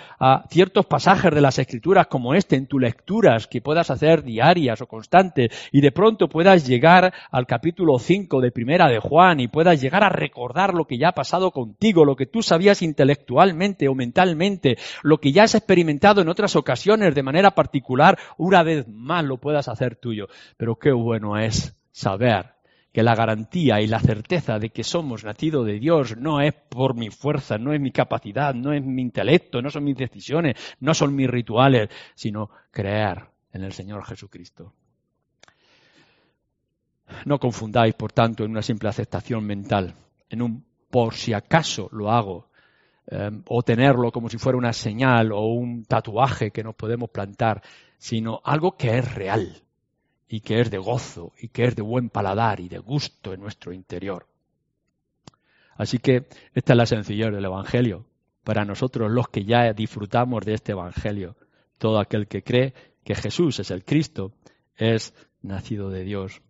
ciertos 0.50 0.86
pasajes 0.86 1.34
de 1.34 1.42
las 1.42 1.60
escrituras 1.60 2.08
como 2.08 2.34
este 2.34 2.56
en 2.56 2.68
tus 2.68 2.82
lecturas 2.82 3.48
que 3.48 3.62
puedas 3.62 3.90
hacer 3.90 4.24
diarias 4.24 4.82
o 4.82 4.88
constantes 4.88 5.70
y 5.72 5.82
de 5.82 5.92
pronto 5.92 6.30
puedas 6.30 6.68
llegar 6.68 7.14
al 7.32 7.46
capítulo 7.46 8.00
5 8.00 8.42
de 8.42 8.52
Primera 8.52 8.88
de 8.88 9.00
Juan 9.00 9.40
y 9.40 9.48
puedas 9.48 9.82
llegar 9.82 10.04
a 10.04 10.10
recordar 10.10 10.74
lo 10.74 10.86
que 10.86 10.98
ya 10.98 11.10
ha 11.10 11.14
pasado 11.14 11.52
contigo, 11.52 12.06
lo 12.06 12.16
que 12.16 12.26
tú 12.26 12.42
sabías 12.42 12.82
intelectualmente 12.82 13.88
o 13.88 13.96
mentalmente, 13.96 14.78
lo 15.02 15.20
que 15.20 15.32
ya 15.32 15.44
has 15.44 15.56
experimentado 15.56 16.22
en 16.22 16.30
otras 16.30 16.56
ocasiones 16.56 17.16
de 17.16 17.24
manera 17.24 17.52
particular, 17.52 18.18
una 18.38 18.64
vez 18.64 18.88
más 18.88 19.24
lo 19.24 19.38
puedas 19.38 19.68
hacer 19.68 19.96
tuyo. 19.96 20.28
Pero 20.58 20.76
qué 20.78 20.92
bueno 20.92 21.38
es 21.38 21.76
saber 21.92 22.53
que 22.94 23.02
la 23.02 23.16
garantía 23.16 23.82
y 23.82 23.88
la 23.88 24.00
certeza 24.00 24.60
de 24.60 24.70
que 24.70 24.84
somos 24.84 25.24
nacidos 25.24 25.66
de 25.66 25.80
Dios 25.80 26.16
no 26.16 26.40
es 26.40 26.54
por 26.54 26.96
mi 26.96 27.10
fuerza, 27.10 27.58
no 27.58 27.74
es 27.74 27.82
mi 27.82 27.92
capacidad, 27.92 28.54
no 28.54 28.72
es 28.72 28.84
mi 28.84 29.02
intelecto, 29.02 29.64
no 29.64 29.72
son 29.72 29.84
mis 29.84 29.98
decisiones, 29.98 30.56
no 30.80 30.94
son 30.94 31.16
mis 31.16 31.28
rituales, 31.28 31.90
sino 32.14 32.52
creer 32.70 33.26
en 33.52 33.64
el 33.64 33.74
Señor 33.74 34.06
Jesucristo. 34.06 34.74
No 37.26 37.40
confundáis, 37.40 37.96
por 37.96 38.12
tanto, 38.12 38.46
en 38.46 38.52
una 38.52 38.62
simple 38.62 38.90
aceptación 38.90 39.44
mental, 39.44 39.96
en 40.30 40.42
un 40.44 40.64
por 40.92 41.16
si 41.16 41.34
acaso 41.34 41.90
lo 41.92 42.12
hago, 42.12 42.50
eh, 43.08 43.32
o 43.48 43.64
tenerlo 43.64 44.12
como 44.12 44.30
si 44.30 44.38
fuera 44.38 44.58
una 44.58 44.72
señal 44.72 45.32
o 45.32 45.48
un 45.48 45.86
tatuaje 45.86 46.52
que 46.52 46.64
nos 46.64 46.76
podemos 46.76 47.10
plantar, 47.10 47.64
sino 47.98 48.40
algo 48.44 48.78
que 48.78 49.00
es 49.00 49.16
real, 49.16 49.63
y 50.34 50.42
que 50.42 50.62
es 50.62 50.72
de 50.72 50.80
gozo 50.80 51.32
y 51.38 51.50
que 51.50 51.64
es 51.66 51.76
de 51.76 51.84
buen 51.84 52.10
paladar 52.10 52.60
y 52.60 52.68
de 52.68 52.80
gusto 52.80 53.34
en 53.34 53.40
nuestro 53.40 53.72
interior. 53.72 54.26
Así 55.76 56.00
que 56.00 56.26
esta 56.56 56.74
es 56.74 56.78
la 56.78 56.88
sencillez 56.88 57.32
del 57.32 57.46
Evangelio. 57.46 58.08
Para 58.44 58.66
nosotros 58.66 59.12
los 59.12 59.28
que 59.28 59.46
ya 59.46 59.72
disfrutamos 59.74 60.44
de 60.44 60.56
este 60.56 60.72
Evangelio, 60.72 61.36
todo 61.78 62.00
aquel 62.00 62.26
que 62.26 62.42
cree 62.42 62.74
que 63.04 63.14
Jesús 63.14 63.60
es 63.60 63.70
el 63.70 63.86
Cristo 63.86 64.34
es 64.76 65.14
nacido 65.44 65.92
de 65.92 66.04
Dios. 66.04 66.42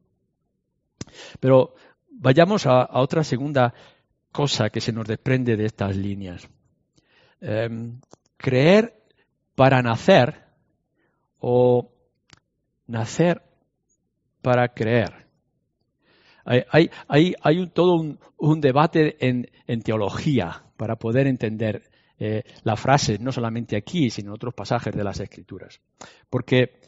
Pero 1.42 1.75
vayamos 2.10 2.66
a, 2.66 2.90
otra 2.94 3.25
segunda 3.25 3.74
cosa 4.32 4.70
que 4.70 4.80
se 4.80 4.94
nos 4.94 5.08
desprende 5.10 5.58
de 5.58 5.66
estas 5.66 5.98
líneas. 5.98 6.48
Em, 7.42 8.00
creer 8.38 9.04
para 9.56 9.82
nacer 9.82 10.42
o 11.42 11.92
nacer 12.88 13.42
para 14.43 14.67
creer. 14.67 15.23
Hay, 16.45 16.91
hay, 17.07 17.67
todo 17.67 18.17
un, 18.38 18.62
debate 18.62 19.15
en, 19.19 19.81
teología 19.81 20.63
para 20.77 20.97
poder 20.97 21.25
entender 21.25 21.89
eh, 22.19 22.43
la 22.63 22.75
frase, 22.75 23.17
no 23.19 23.31
solamente 23.31 23.77
aquí, 23.77 24.09
sino 24.09 24.31
en 24.31 24.35
otros 24.35 24.53
pasajes 24.53 24.93
de 24.93 25.03
las 25.03 25.19
Escrituras. 25.21 25.79
Porque 26.29 26.79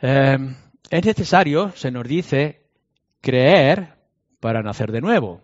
eh, 0.00 0.38
es 0.90 1.04
necesario, 1.04 1.72
se 1.72 1.90
nos 1.90 2.06
dice, 2.06 2.62
creer 3.20 3.94
para 4.40 4.62
nacer 4.62 4.92
de 4.92 5.00
nuevo. 5.00 5.42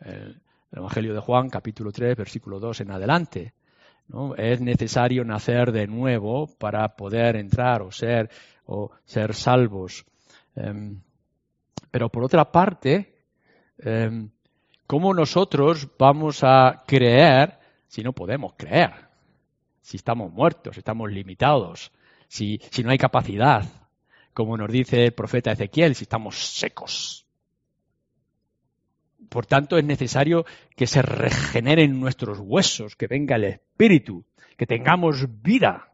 El, 0.00 0.40
Evangelio 0.70 1.14
de 1.14 1.20
Juan, 1.20 1.48
capítulo 1.48 1.90
3, 1.90 2.14
versículo 2.14 2.60
2 2.60 2.82
en 2.82 2.90
adelante. 2.90 3.54
¿no? 4.06 4.34
Es 4.36 4.60
necesario 4.60 5.24
nacer 5.24 5.72
de 5.72 5.86
nuevo 5.86 6.46
para 6.58 6.94
poder 6.94 7.36
entrar 7.36 7.80
o 7.82 7.90
ser, 7.90 8.30
o 8.66 8.90
ser 9.04 9.34
salvos. 9.34 10.04
Em, 10.58 11.00
pero 11.90 12.08
por 12.08 12.24
otra 12.24 12.50
parte, 12.50 13.14
em, 13.78 14.30
¿cómo 14.86 15.14
nosotros 15.14 15.88
vamos 15.98 16.42
a 16.42 16.82
creer 16.86 17.58
si 17.86 18.02
no 18.02 18.12
podemos 18.12 18.54
creer? 18.56 18.90
Si 19.80 19.96
estamos 19.96 20.32
muertos, 20.32 20.74
si 20.74 20.80
estamos 20.80 21.10
limitados, 21.12 21.92
si, 22.26 22.60
si 22.70 22.82
no 22.82 22.90
hay 22.90 22.98
capacidad, 22.98 23.64
como 24.34 24.56
nos 24.56 24.70
dice 24.70 25.06
el 25.06 25.12
profeta 25.12 25.52
Ezequiel, 25.52 25.94
si 25.94 26.04
estamos 26.04 26.36
secos. 26.36 27.24
Por 29.28 29.46
tanto, 29.46 29.78
es 29.78 29.84
necesario 29.84 30.44
que 30.74 30.86
se 30.86 31.02
regeneren 31.02 32.00
nuestros 32.00 32.38
huesos, 32.40 32.96
que 32.96 33.06
venga 33.06 33.36
el 33.36 33.44
espíritu, 33.44 34.24
que 34.56 34.66
tengamos 34.66 35.42
vida. 35.42 35.92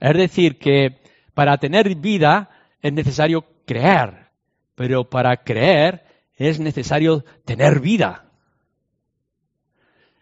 Es 0.00 0.16
decir, 0.16 0.58
que 0.58 1.00
para 1.34 1.56
tener 1.58 1.94
vida 1.94 2.50
es 2.82 2.92
necesario 2.92 3.44
creer, 3.68 4.30
pero 4.74 5.08
para 5.08 5.44
creer 5.44 6.02
es 6.34 6.58
necesario 6.58 7.24
tener 7.44 7.80
vida. 7.80 8.24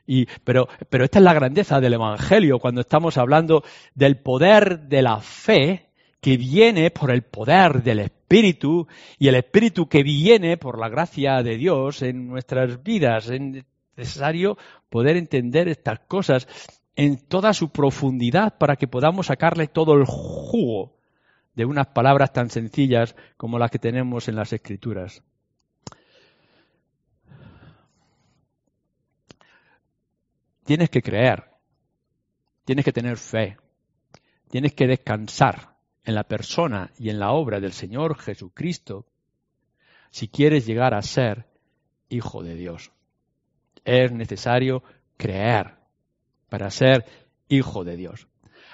Y, 0.07 0.27
pero, 0.45 0.69
pero 0.91 1.05
esta 1.05 1.19
es 1.19 1.25
la 1.25 1.35
grandeza 1.35 1.81
del 1.81 1.95
Evangelio 1.95 2.59
cuando 2.59 2.81
estamos 2.81 3.17
hablando 3.19 3.63
del 3.95 4.19
poder 4.19 4.81
de 4.89 5.03
la 5.03 5.21
fe 5.21 5.91
que 6.21 6.37
viene 6.37 6.91
por 6.91 7.11
el 7.11 7.23
poder 7.23 7.83
del 7.83 8.01
Espíritu 8.01 8.87
y 9.19 9.29
el 9.29 9.37
Espíritu 9.37 9.89
que 9.89 10.03
viene 10.03 10.57
por 10.57 10.79
la 10.79 10.89
gracia 10.89 11.43
de 11.43 11.57
Dios 11.57 12.03
en 12.03 12.29
nuestras 12.29 12.83
vidas. 12.83 13.29
Es 13.29 13.41
necesario 13.97 14.59
poder 14.91 15.17
entender 15.17 15.69
estas 15.69 16.01
cosas 16.01 16.49
en 16.97 17.19
toda 17.29 17.53
su 17.53 17.71
profundidad 17.71 18.57
para 18.59 18.77
que 18.77 18.89
podamos 18.89 19.27
sacarle 19.27 19.67
todo 19.69 19.95
el 19.95 20.05
jugo 20.07 20.96
de 21.57 21.65
unas 21.65 21.89
palabras 21.89 22.33
tan 22.33 22.51
sencillas 22.51 23.17
como 23.37 23.59
las 23.59 23.71
que 23.71 23.79
tenemos 23.79 24.29
en 24.29 24.37
las 24.37 24.53
escrituras. 24.53 25.23
Tienes 30.65 30.91
que 30.91 31.01
creer, 31.01 31.45
tienes 32.65 32.85
que 32.85 32.93
tener 32.93 33.17
fe, 33.17 33.57
tienes 34.51 34.75
que 34.75 34.87
descansar 34.87 35.77
en 36.05 36.15
la 36.15 36.25
persona 36.25 36.93
y 36.99 37.09
en 37.09 37.19
la 37.19 37.33
obra 37.33 37.59
del 37.59 37.73
Señor 37.73 38.19
Jesucristo 38.19 39.07
si 40.11 40.29
quieres 40.29 40.67
llegar 40.67 40.93
a 40.93 41.03
ser 41.03 41.47
hijo 42.09 42.43
de 42.43 42.55
Dios. 42.55 42.93
Es 43.85 44.13
necesario 44.13 44.83
creer 45.17 45.77
para 46.49 46.71
ser 46.71 47.05
hijo 47.49 47.85
de 47.85 47.97
Dios. 47.97 48.29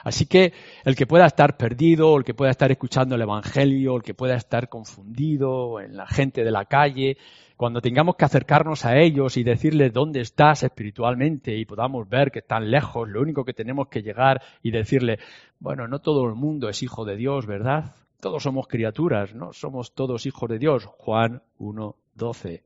Así 0.05 0.27
que 0.27 0.53
el 0.85 0.97
que 0.97 1.07
pueda 1.07 1.27
estar 1.27 1.57
perdido, 1.57 2.17
el 2.17 2.25
que 2.25 2.35
pueda 2.35 2.51
estar 2.51 2.71
escuchando 2.71 3.15
el 3.15 3.23
Evangelio, 3.23 3.97
el 3.97 4.03
que 4.03 4.15
pueda 4.15 4.37
estar 4.37 4.69
confundido 4.69 5.81
en 5.81 5.97
la 5.97 6.07
gente 6.07 6.45
de 6.45 6.51
la 6.51 6.65
calle, 6.65 7.17
cuando 7.57 7.81
tengamos 7.81 8.17
que 8.17 8.25
acercarnos 8.25 8.85
a 8.85 8.99
ellos 8.99 9.37
y 9.37 9.45
decirles 9.45 9.93
dónde 9.93 10.21
estás 10.21 10.65
espiritualmente 10.65 11.57
y 11.57 11.65
podamos 11.65 12.09
ver 12.09 12.33
que 12.33 12.41
están 12.41 12.71
lejos, 12.71 13.09
lo 13.09 13.21
único 13.21 13.45
que 13.45 13.55
tenemos 13.55 13.87
que 13.89 14.03
llegar 14.03 14.43
y 14.63 14.73
decirle, 14.73 15.21
bueno, 15.61 15.87
no 15.87 16.01
todo 16.01 16.27
el 16.27 16.35
mundo 16.35 16.69
es 16.69 16.83
hijo 16.83 17.05
de 17.05 17.17
Dios, 17.17 17.47
¿verdad? 17.47 17.95
Todos 18.21 18.43
somos 18.43 18.67
criaturas, 18.67 19.35
¿no? 19.35 19.53
Somos 19.53 19.95
todos 19.95 20.27
hijos 20.27 20.49
de 20.49 20.59
Dios. 20.59 20.87
Juan 20.87 21.43
1, 21.59 21.97
12. 22.15 22.63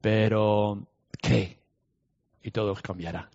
Pero 0.00 0.86
cree 1.22 1.58
y 2.42 2.50
todo 2.50 2.74
cambiará 2.74 3.30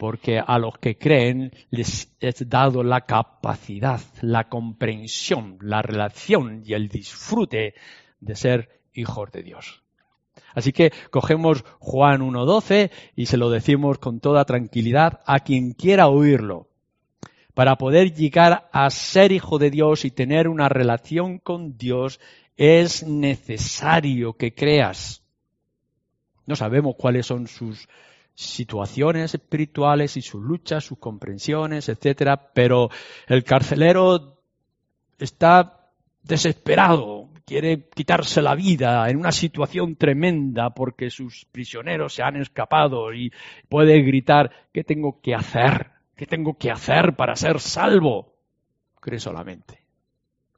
porque 0.00 0.38
a 0.38 0.58
los 0.58 0.78
que 0.78 0.96
creen 0.96 1.52
les 1.68 2.10
es 2.20 2.48
dado 2.48 2.82
la 2.82 3.02
capacidad, 3.02 4.00
la 4.22 4.48
comprensión, 4.48 5.58
la 5.60 5.82
relación 5.82 6.62
y 6.64 6.72
el 6.72 6.88
disfrute 6.88 7.74
de 8.18 8.34
ser 8.34 8.80
hijos 8.94 9.30
de 9.30 9.42
Dios. 9.42 9.82
Así 10.54 10.72
que 10.72 10.90
cogemos 11.10 11.66
Juan 11.80 12.22
1.12 12.22 12.90
y 13.14 13.26
se 13.26 13.36
lo 13.36 13.50
decimos 13.50 13.98
con 13.98 14.20
toda 14.20 14.46
tranquilidad 14.46 15.20
a 15.26 15.40
quien 15.40 15.72
quiera 15.72 16.08
oírlo. 16.08 16.68
Para 17.52 17.76
poder 17.76 18.14
llegar 18.14 18.70
a 18.72 18.88
ser 18.88 19.32
hijo 19.32 19.58
de 19.58 19.70
Dios 19.70 20.06
y 20.06 20.10
tener 20.10 20.48
una 20.48 20.70
relación 20.70 21.38
con 21.38 21.76
Dios 21.76 22.20
es 22.56 23.06
necesario 23.06 24.32
que 24.32 24.54
creas. 24.54 25.22
No 26.46 26.56
sabemos 26.56 26.94
cuáles 26.96 27.26
son 27.26 27.48
sus 27.48 27.86
situaciones 28.40 29.34
espirituales 29.34 30.16
y 30.16 30.22
sus 30.22 30.42
luchas, 30.42 30.84
sus 30.84 30.98
comprensiones, 30.98 31.88
etcétera, 31.88 32.50
pero 32.54 32.88
el 33.26 33.44
carcelero 33.44 34.38
está 35.18 35.90
desesperado, 36.22 37.28
quiere 37.44 37.88
quitarse 37.88 38.40
la 38.40 38.54
vida 38.54 39.08
en 39.10 39.18
una 39.18 39.32
situación 39.32 39.96
tremenda 39.96 40.70
porque 40.70 41.10
sus 41.10 41.44
prisioneros 41.52 42.14
se 42.14 42.22
han 42.22 42.36
escapado 42.36 43.12
y 43.12 43.32
puede 43.68 44.00
gritar, 44.02 44.50
¿qué 44.72 44.84
tengo 44.84 45.20
que 45.20 45.34
hacer? 45.34 45.90
¿Qué 46.16 46.26
tengo 46.26 46.56
que 46.56 46.70
hacer 46.70 47.16
para 47.16 47.36
ser 47.36 47.60
salvo? 47.60 48.34
Cree 49.00 49.18
solamente. 49.18 49.82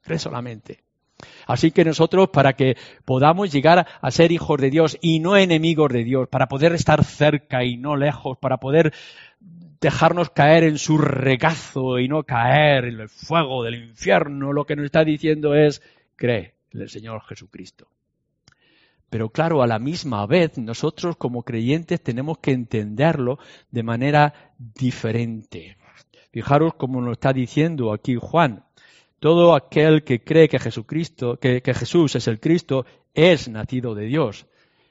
Cree 0.01 0.19
solamente. 0.19 0.83
Así 1.47 1.71
que 1.71 1.85
nosotros, 1.85 2.29
para 2.29 2.53
que 2.53 2.75
podamos 3.05 3.51
llegar 3.51 3.87
a 4.01 4.11
ser 4.11 4.31
hijos 4.31 4.59
de 4.59 4.69
Dios 4.69 4.97
y 5.01 5.19
no 5.19 5.37
enemigos 5.37 5.91
de 5.91 6.03
Dios, 6.03 6.27
para 6.29 6.47
poder 6.47 6.73
estar 6.73 7.03
cerca 7.03 7.63
y 7.63 7.77
no 7.77 7.95
lejos, 7.95 8.37
para 8.37 8.57
poder 8.57 8.93
dejarnos 9.83 10.29
caer 10.29 10.63
en 10.63 10.77
su 10.77 10.97
regazo 10.97 11.99
y 11.99 12.07
no 12.07 12.23
caer 12.23 12.85
en 12.85 13.01
el 13.01 13.09
fuego 13.09 13.63
del 13.63 13.75
infierno, 13.75 14.53
lo 14.53 14.65
que 14.65 14.75
nos 14.75 14.85
está 14.85 15.03
diciendo 15.03 15.55
es, 15.55 15.81
cree 16.15 16.55
en 16.71 16.81
el 16.81 16.89
Señor 16.89 17.21
Jesucristo. 17.23 17.87
Pero 19.09 19.29
claro, 19.29 19.61
a 19.61 19.67
la 19.67 19.77
misma 19.77 20.25
vez, 20.25 20.57
nosotros 20.57 21.17
como 21.17 21.43
creyentes 21.43 22.01
tenemos 22.01 22.39
que 22.39 22.51
entenderlo 22.51 23.37
de 23.69 23.83
manera 23.83 24.33
diferente. 24.57 25.77
Fijaros 26.31 26.73
cómo 26.73 26.99
nos 26.99 27.11
está 27.11 27.31
diciendo 27.31 27.93
aquí 27.93 28.15
Juan. 28.15 28.63
Todo 29.23 29.55
aquel 29.55 30.03
que 30.03 30.21
cree 30.21 30.49
que 30.49 30.59
Jesucristo, 30.59 31.39
que, 31.39 31.61
Jesús 31.63 32.13
es 32.17 32.27
el 32.27 32.41
Cristo, 32.41 32.85
es 33.13 33.47
nacido 33.47 33.95
de 33.95 34.07
Dios. 34.07 34.47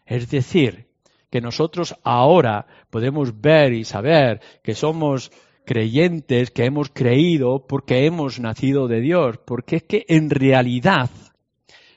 Es 0.06 0.30
decir, 0.30 0.86
que 1.28 1.42
nosotros 1.42 1.94
ahora 2.02 2.66
podemos 2.88 3.42
ver 3.42 3.74
y 3.74 3.84
saber 3.84 4.40
que 4.62 4.74
somos 4.74 5.30
creyentes, 5.66 6.50
que 6.50 6.64
hemos 6.64 6.88
creído 6.88 7.66
porque 7.66 8.06
hemos 8.06 8.40
nacido 8.40 8.88
de 8.88 9.02
Dios, 9.02 9.36
porque 9.36 9.76
es 9.76 9.82
que 9.82 10.06
en 10.08 10.30
realidad 10.30 11.10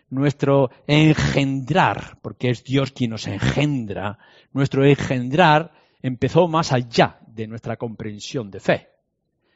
nuestro 0.09 0.71
engendrar, 0.87 2.17
porque 2.21 2.49
es 2.49 2.65
Dios 2.65 2.91
quien 2.91 3.11
nos 3.11 3.27
engendra, 3.27 4.19
nuestro 4.51 4.83
engendrar 4.83 5.71
empezó 6.01 6.49
más 6.49 6.73
allá 6.73 7.17
de 7.27 7.47
nuestra 7.47 7.77
comprensión 7.77 8.51
de 8.51 8.59
fe. 8.59 8.94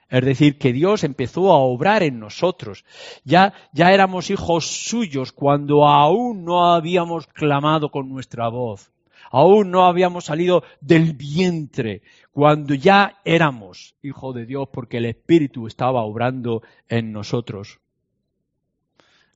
Es 0.09 0.25
decir, 0.25 0.57
que 0.57 0.73
Dios 0.73 1.03
empezó 1.03 1.51
a 1.51 1.57
obrar 1.57 2.01
en 2.01 2.19
nosotros. 2.19 2.83
Ya, 3.23 3.53
ya 3.73 3.93
éramos 3.93 4.31
hijos 4.31 4.65
suyos 4.65 5.31
cuando 5.31 5.87
aún 5.87 6.43
no 6.43 6.73
habíamos 6.73 7.27
clamado 7.27 7.91
con 7.91 8.09
nuestra 8.09 8.49
voz. 8.49 8.91
Aún 9.31 9.69
no 9.69 9.85
habíamos 9.85 10.25
salido 10.25 10.63
del 10.81 11.13
vientre, 11.13 12.01
cuando 12.31 12.73
ya 12.73 13.19
éramos 13.23 13.95
hijos 14.01 14.33
de 14.33 14.47
Dios 14.47 14.69
porque 14.73 14.97
el 14.97 15.05
Espíritu 15.05 15.67
estaba 15.67 16.01
obrando 16.01 16.63
en 16.87 17.11
nosotros. 17.11 17.79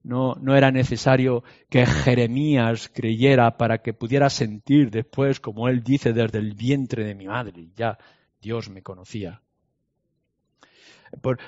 No, 0.01 0.35
no 0.41 0.55
era 0.55 0.71
necesario 0.71 1.43
que 1.69 1.85
Jeremías 1.85 2.89
creyera 2.93 3.57
para 3.57 3.83
que 3.83 3.93
pudiera 3.93 4.31
sentir 4.31 4.89
después, 4.89 5.39
como 5.39 5.69
él 5.69 5.83
dice, 5.83 6.11
desde 6.11 6.39
el 6.39 6.55
vientre 6.55 7.05
de 7.05 7.13
mi 7.13 7.27
madre. 7.27 7.69
Ya 7.75 7.99
Dios 8.41 8.69
me 8.69 8.81
conocía. 8.81 9.42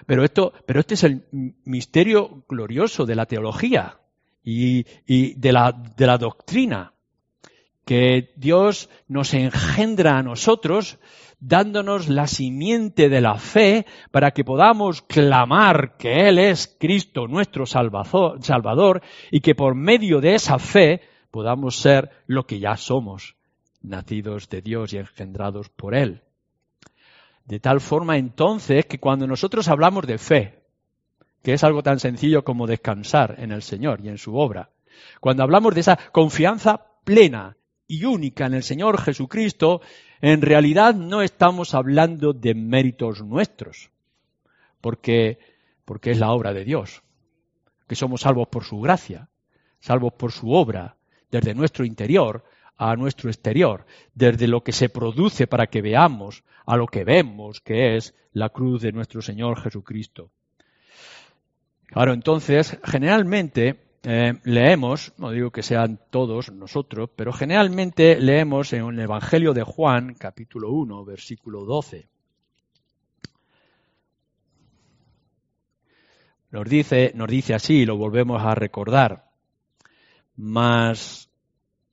Pero 0.06 0.24
esto, 0.24 0.54
pero 0.66 0.80
este 0.80 0.94
es 0.94 1.04
el 1.04 1.26
misterio 1.66 2.44
glorioso 2.48 3.06
de 3.06 3.16
la 3.16 3.26
teología 3.26 4.00
y, 4.44 4.84
de, 5.34 5.52
la, 5.52 5.72
de 5.72 6.08
la 6.08 6.18
doctrina, 6.18 6.94
que 7.84 8.34
Dios 8.36 8.90
nos 9.08 9.34
engendra 9.34 10.18
a 10.18 10.24
nosotros 10.24 11.00
dándonos 11.40 12.10
la 12.10 12.28
simiente 12.28 13.10
de 13.10 13.22
la 13.22 13.36
fe 13.36 13.86
para 14.12 14.32
que 14.32 14.44
podamos 14.44 15.02
clamar 15.04 15.98
que 15.98 16.28
Él 16.28 16.40
es 16.40 16.76
Cristo 16.80 17.28
nuestro 17.28 17.66
Salvador 17.66 19.02
y 19.30 19.42
que 19.42 19.54
por 19.56 19.76
medio 19.76 20.22
de 20.22 20.36
esa 20.36 20.58
fe 20.58 21.02
podamos 21.30 21.76
ser 21.76 22.10
lo 22.28 22.48
que 22.48 22.60
ya 22.60 22.78
somos, 22.78 23.36
nacidos 23.82 24.50
de 24.50 24.62
Dios 24.62 24.94
y 24.94 24.98
engendrados 24.98 25.70
por 25.70 25.94
Él. 25.94 26.25
De 27.46 27.60
tal 27.60 27.80
forma 27.80 28.18
entonces 28.18 28.86
que 28.86 29.00
cuando 29.00 29.28
nosotros 29.28 29.68
hablamos 29.68 30.08
de 30.08 30.18
fe, 30.18 30.64
que 31.44 31.54
es 31.54 31.64
algo 31.64 31.84
tan 31.84 32.00
sencillo 32.00 32.44
como 32.44 32.66
descansar 32.66 33.36
en 33.38 33.52
el 33.52 33.62
Señor 33.62 34.02
y 34.04 34.10
en 34.10 34.18
su 34.18 34.36
obra, 34.36 34.72
cuando 35.20 35.44
hablamos 35.44 35.76
de 35.76 35.82
esa 35.82 35.98
confianza 36.12 36.88
plena 37.04 37.56
y 37.88 38.06
única 38.06 38.48
en 38.48 38.56
el 38.56 38.64
Señor 38.64 39.00
Jesucristo, 39.00 39.82
en 40.22 40.42
realidad 40.42 40.96
no 40.96 41.22
estamos 41.22 41.76
hablando 41.76 42.34
de 42.34 42.56
méritos 42.56 43.22
nuestros, 43.24 43.92
porque, 44.82 45.38
porque 45.86 46.12
es 46.12 46.20
la 46.20 46.32
obra 46.32 46.52
de 46.52 46.66
Dios, 46.66 47.04
que 47.88 47.96
somos 47.96 48.22
salvos 48.22 48.48
por 48.48 48.64
su 48.64 48.80
gracia, 48.80 49.30
salvos 49.80 50.14
por 50.14 50.32
su 50.32 50.52
obra, 50.52 50.98
desde 51.30 51.54
nuestro 51.54 51.86
interior, 51.86 52.44
a 52.78 52.96
nuestro 52.96 53.30
exterior, 53.30 53.86
desde 54.14 54.48
lo 54.48 54.64
que 54.64 54.72
se 54.72 54.90
produce 54.90 55.48
para 55.48 55.68
que 55.68 55.82
veamos 55.82 56.44
a 56.66 56.76
lo 56.78 56.88
que 56.88 57.04
vemos, 57.04 57.62
que 57.62 57.96
es 57.96 58.14
la 58.34 58.50
cruz 58.50 58.82
de 58.82 58.92
nuestro 58.92 59.22
Señor 59.22 59.62
Jesucristo. 59.62 60.32
Claro, 61.88 62.14
entonces, 62.14 62.78
generalmente 62.84 63.86
eh, 64.04 64.34
leemos, 64.44 65.14
no 65.18 65.32
digo 65.32 65.52
que 65.52 65.64
sean 65.64 66.00
todos 66.10 66.52
nosotros, 66.52 67.10
pero 67.16 67.32
generalmente 67.32 68.20
leemos 68.20 68.74
en 68.74 68.86
el 68.86 69.00
Evangelio 69.00 69.54
de 69.54 69.64
Juan, 69.64 70.16
capítulo 70.16 70.72
1, 70.72 71.06
versículo 71.06 71.64
12. 71.66 72.08
Nos 76.52 76.70
dice, 76.70 77.12
nos 77.16 77.28
dice 77.28 77.54
así, 77.54 77.86
lo 77.86 77.98
volvemos 77.98 78.42
a 78.42 78.56
recordar. 78.56 79.26
Mas 80.38 81.25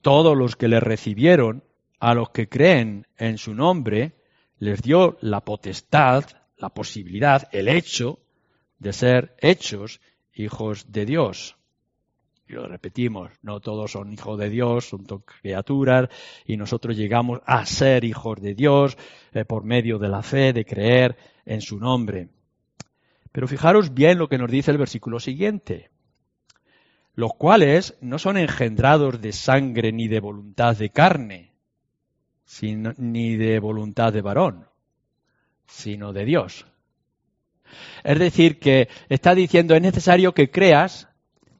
todos 0.03 0.37
los 0.37 0.55
que 0.55 0.67
le 0.67 0.79
recibieron, 0.79 1.63
a 1.99 2.13
los 2.13 2.29
que 2.29 2.49
creen 2.49 3.07
en 3.17 3.37
su 3.37 3.55
nombre, 3.55 4.17
les 4.59 4.81
dio 4.81 5.17
la 5.21 5.39
potestad, 5.41 6.25
la 6.57 6.69
posibilidad, 6.69 7.47
el 7.53 7.69
hecho 7.69 8.19
de 8.77 8.91
ser 8.91 9.35
hechos 9.39 10.01
hijos 10.33 10.91
de 10.91 11.05
Dios. 11.05 11.55
Y 12.47 12.53
lo 12.53 12.67
repetimos, 12.67 13.31
no 13.41 13.61
todos 13.61 13.91
son 13.91 14.11
hijos 14.11 14.37
de 14.37 14.49
Dios, 14.49 14.89
son 14.89 15.05
criaturas, 15.05 16.09
y 16.45 16.57
nosotros 16.57 16.97
llegamos 16.97 17.39
a 17.45 17.65
ser 17.65 18.03
hijos 18.03 18.41
de 18.41 18.53
Dios 18.53 18.97
eh, 19.31 19.45
por 19.45 19.63
medio 19.63 19.99
de 19.99 20.09
la 20.09 20.21
fe, 20.21 20.51
de 20.51 20.65
creer 20.65 21.15
en 21.45 21.61
su 21.61 21.79
nombre. 21.79 22.27
Pero 23.31 23.47
fijaros 23.47 23.93
bien 23.93 24.17
lo 24.17 24.27
que 24.27 24.37
nos 24.37 24.51
dice 24.51 24.71
el 24.71 24.77
versículo 24.77 25.21
siguiente 25.21 25.92
los 27.15 27.33
cuales 27.35 27.95
no 28.01 28.17
son 28.17 28.37
engendrados 28.37 29.21
de 29.21 29.31
sangre 29.31 29.91
ni 29.91 30.07
de 30.07 30.19
voluntad 30.19 30.75
de 30.77 30.89
carne, 30.89 31.51
ni 32.97 33.35
de 33.35 33.59
voluntad 33.59 34.11
de 34.13 34.21
varón, 34.21 34.67
sino 35.67 36.13
de 36.13 36.25
Dios. 36.25 36.65
Es 38.03 38.19
decir, 38.19 38.59
que 38.59 38.89
está 39.09 39.35
diciendo 39.35 39.75
es 39.75 39.81
necesario 39.81 40.33
que 40.33 40.51
creas 40.51 41.07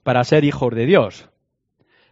para 0.04 0.24
ser 0.24 0.44
hijo 0.44 0.70
de 0.70 0.86
Dios. 0.86 1.30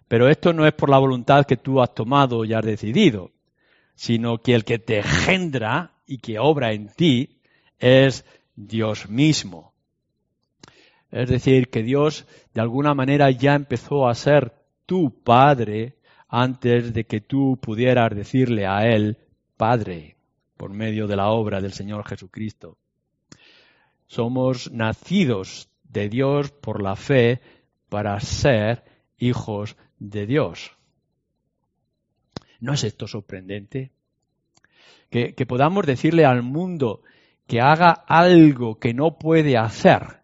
Pero 0.08 0.30
esto 0.30 0.54
no 0.54 0.68
es 0.68 0.74
por 0.74 0.90
la 0.90 0.98
voluntad 0.98 1.46
que 1.46 1.58
tú 1.58 1.82
has 1.82 1.94
tomado 1.94 2.44
y 2.46 2.54
has 2.54 2.66
decidido, 2.66 3.32
sino 3.96 4.40
que 4.40 4.56
el 4.56 4.66
que 4.66 4.80
te 4.80 5.00
engendra 5.00 5.94
y 6.06 6.18
que 6.18 6.40
obra 6.40 6.74
en 6.74 6.90
ti 6.90 7.40
es 7.80 8.26
Dios 8.56 9.10
mismo. 9.10 9.71
Es 11.12 11.30
decir, 11.30 11.69
que 11.69 11.84
Dios 11.84 12.26
de 12.54 12.62
alguna 12.62 12.93
manera 12.93 13.30
ya 13.32 13.56
empezó 13.56 14.08
a 14.08 14.15
ser 14.15 14.54
tu 14.86 15.21
Padre 15.24 15.95
antes 16.30 16.93
de 16.93 17.04
que 17.06 17.19
tú 17.19 17.60
pudieras 17.62 18.15
decirle 18.15 18.65
a 18.65 18.88
Él 18.88 19.17
Padre 19.58 20.15
por 20.56 20.71
medio 20.71 21.08
de 21.08 21.15
la 21.15 21.30
obra 21.30 21.60
del 21.60 21.74
Señor 21.74 22.08
Jesucristo. 22.08 22.78
Somos 24.08 24.71
nacidos 24.71 25.69
de 25.84 26.08
Dios 26.08 26.52
por 26.52 26.82
la 26.82 26.95
fe 26.95 27.41
para 27.89 28.19
ser 28.19 28.84
hijos 29.17 29.76
de 30.00 30.26
Dios. 30.26 30.71
¿No 32.60 32.74
es 32.74 32.84
esto 32.84 33.08
sorprendente? 33.08 33.91
Que, 35.10 35.34
podamos 35.45 35.86
decirle 35.86 36.26
al 36.26 36.41
mundo 36.41 37.02
que 37.47 37.60
haga 37.60 37.91
algo 37.91 38.80
que 38.80 38.93
no 38.93 39.17
puede 39.17 39.58
hacer, 39.58 40.21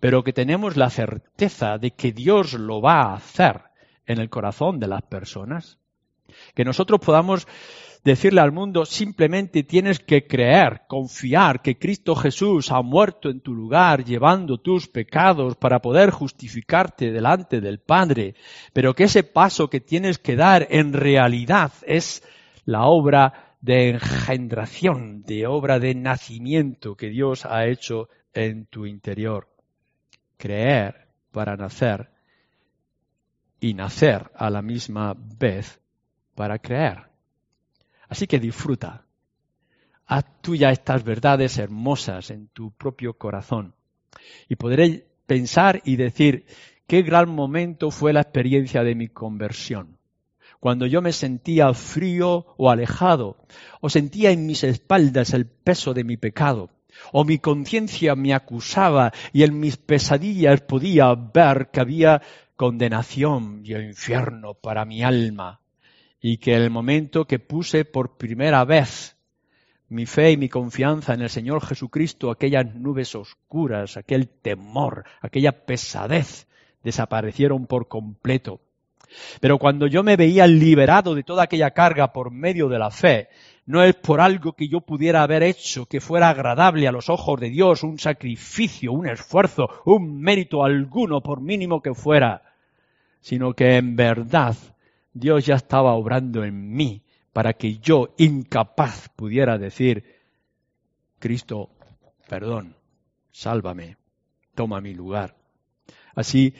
pero 0.00 0.24
que 0.24 0.32
tenemos 0.32 0.76
la 0.76 0.90
certeza 0.90 1.78
de 1.78 1.92
que 1.92 2.12
Dios 2.12 2.54
lo 2.54 2.80
va 2.80 3.02
a 3.02 3.14
hacer 3.14 3.62
en 4.06 4.18
el 4.18 4.30
corazón 4.30 4.80
de 4.80 4.88
las 4.88 5.02
personas. 5.02 5.78
Que 6.54 6.64
nosotros 6.64 7.00
podamos 7.00 7.46
decirle 8.02 8.40
al 8.40 8.52
mundo 8.52 8.86
simplemente 8.86 9.62
tienes 9.62 10.00
que 10.00 10.26
creer, 10.26 10.82
confiar 10.88 11.60
que 11.60 11.78
Cristo 11.78 12.16
Jesús 12.16 12.72
ha 12.72 12.80
muerto 12.82 13.28
en 13.28 13.40
tu 13.40 13.52
lugar 13.52 14.04
llevando 14.04 14.58
tus 14.58 14.88
pecados 14.88 15.56
para 15.56 15.80
poder 15.80 16.10
justificarte 16.10 17.12
delante 17.12 17.60
del 17.60 17.78
Padre, 17.78 18.34
pero 18.72 18.94
que 18.94 19.04
ese 19.04 19.22
paso 19.22 19.68
que 19.68 19.80
tienes 19.80 20.18
que 20.18 20.36
dar 20.36 20.66
en 20.70 20.92
realidad 20.92 21.72
es 21.86 22.22
la 22.64 22.86
obra 22.86 23.56
de 23.60 23.90
engendración, 23.90 25.22
de 25.22 25.46
obra 25.46 25.78
de 25.78 25.94
nacimiento 25.94 26.96
que 26.96 27.08
Dios 27.08 27.44
ha 27.44 27.66
hecho 27.66 28.08
en 28.32 28.64
tu 28.66 28.86
interior. 28.86 29.48
Creer 30.40 31.06
para 31.32 31.54
nacer 31.54 32.08
y 33.60 33.74
nacer 33.74 34.30
a 34.34 34.48
la 34.48 34.62
misma 34.62 35.14
vez 35.14 35.78
para 36.34 36.58
creer. 36.58 37.10
Así 38.08 38.26
que 38.26 38.40
disfruta. 38.40 39.04
Haz 40.06 40.24
tuya 40.40 40.70
estas 40.70 41.04
verdades 41.04 41.58
hermosas 41.58 42.30
en 42.30 42.48
tu 42.48 42.72
propio 42.72 43.18
corazón. 43.18 43.74
Y 44.48 44.56
podré 44.56 45.06
pensar 45.26 45.82
y 45.84 45.96
decir 45.96 46.46
qué 46.86 47.02
gran 47.02 47.28
momento 47.28 47.90
fue 47.90 48.14
la 48.14 48.22
experiencia 48.22 48.82
de 48.82 48.94
mi 48.94 49.08
conversión. 49.08 49.98
Cuando 50.58 50.86
yo 50.86 51.02
me 51.02 51.12
sentía 51.12 51.74
frío 51.74 52.46
o 52.56 52.70
alejado, 52.70 53.36
o 53.82 53.90
sentía 53.90 54.30
en 54.30 54.46
mis 54.46 54.64
espaldas 54.64 55.34
el 55.34 55.46
peso 55.46 55.92
de 55.92 56.04
mi 56.04 56.16
pecado, 56.16 56.70
o 57.12 57.24
mi 57.24 57.38
conciencia 57.38 58.14
me 58.14 58.34
acusaba 58.34 59.12
y 59.32 59.42
en 59.42 59.58
mis 59.58 59.76
pesadillas 59.76 60.60
podía 60.62 61.14
ver 61.14 61.70
que 61.70 61.80
había 61.80 62.22
condenación 62.56 63.62
y 63.64 63.74
infierno 63.74 64.54
para 64.54 64.84
mi 64.84 65.02
alma 65.02 65.60
y 66.20 66.36
que 66.36 66.54
el 66.54 66.70
momento 66.70 67.26
que 67.26 67.38
puse 67.38 67.84
por 67.84 68.16
primera 68.16 68.64
vez 68.64 69.16
mi 69.88 70.06
fe 70.06 70.32
y 70.32 70.36
mi 70.36 70.48
confianza 70.48 71.14
en 71.14 71.22
el 71.22 71.30
Señor 71.30 71.64
Jesucristo, 71.66 72.30
aquellas 72.30 72.74
nubes 72.74 73.14
oscuras, 73.16 73.96
aquel 73.96 74.28
temor, 74.28 75.04
aquella 75.20 75.66
pesadez, 75.66 76.46
desaparecieron 76.84 77.66
por 77.66 77.88
completo. 77.88 78.60
Pero 79.40 79.58
cuando 79.58 79.86
yo 79.86 80.02
me 80.02 80.16
veía 80.16 80.46
liberado 80.46 81.14
de 81.14 81.22
toda 81.22 81.44
aquella 81.44 81.70
carga 81.72 82.12
por 82.12 82.30
medio 82.30 82.68
de 82.68 82.78
la 82.78 82.90
fe, 82.90 83.28
no 83.66 83.82
es 83.82 83.94
por 83.94 84.20
algo 84.20 84.54
que 84.54 84.68
yo 84.68 84.80
pudiera 84.80 85.22
haber 85.22 85.42
hecho 85.42 85.86
que 85.86 86.00
fuera 86.00 86.28
agradable 86.28 86.88
a 86.88 86.92
los 86.92 87.08
ojos 87.08 87.38
de 87.40 87.50
Dios, 87.50 87.82
un 87.82 87.98
sacrificio, 87.98 88.92
un 88.92 89.08
esfuerzo, 89.08 89.68
un 89.84 90.20
mérito 90.20 90.64
alguno, 90.64 91.22
por 91.22 91.40
mínimo 91.40 91.80
que 91.80 91.94
fuera, 91.94 92.42
sino 93.20 93.54
que 93.54 93.76
en 93.76 93.96
verdad 93.96 94.56
Dios 95.12 95.46
ya 95.46 95.54
estaba 95.54 95.94
obrando 95.94 96.44
en 96.44 96.72
mí 96.72 97.02
para 97.32 97.52
que 97.52 97.78
yo, 97.78 98.14
incapaz, 98.18 99.08
pudiera 99.10 99.56
decir, 99.56 100.04
Cristo, 101.18 101.70
perdón, 102.28 102.74
sálvame, 103.30 103.96
toma 104.54 104.80
mi 104.80 104.94
lugar. 104.94 105.36
Así 106.14 106.54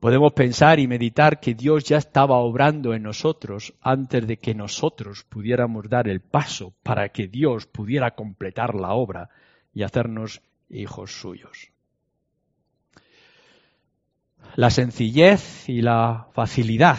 podemos 0.00 0.32
pensar 0.32 0.78
y 0.78 0.86
meditar 0.86 1.40
que 1.40 1.54
Dios 1.54 1.84
ya 1.84 1.96
estaba 1.96 2.36
obrando 2.36 2.94
en 2.94 3.02
nosotros 3.02 3.74
antes 3.80 4.26
de 4.26 4.36
que 4.36 4.54
nosotros 4.54 5.24
pudiéramos 5.24 5.88
dar 5.88 6.08
el 6.08 6.20
paso 6.20 6.74
para 6.82 7.08
que 7.08 7.28
Dios 7.28 7.66
pudiera 7.66 8.12
completar 8.12 8.74
la 8.74 8.92
obra 8.92 9.30
y 9.72 9.82
hacernos 9.82 10.42
hijos 10.68 11.12
suyos. 11.12 11.70
La 14.54 14.70
sencillez 14.70 15.68
y 15.68 15.82
la 15.82 16.28
facilidad 16.32 16.98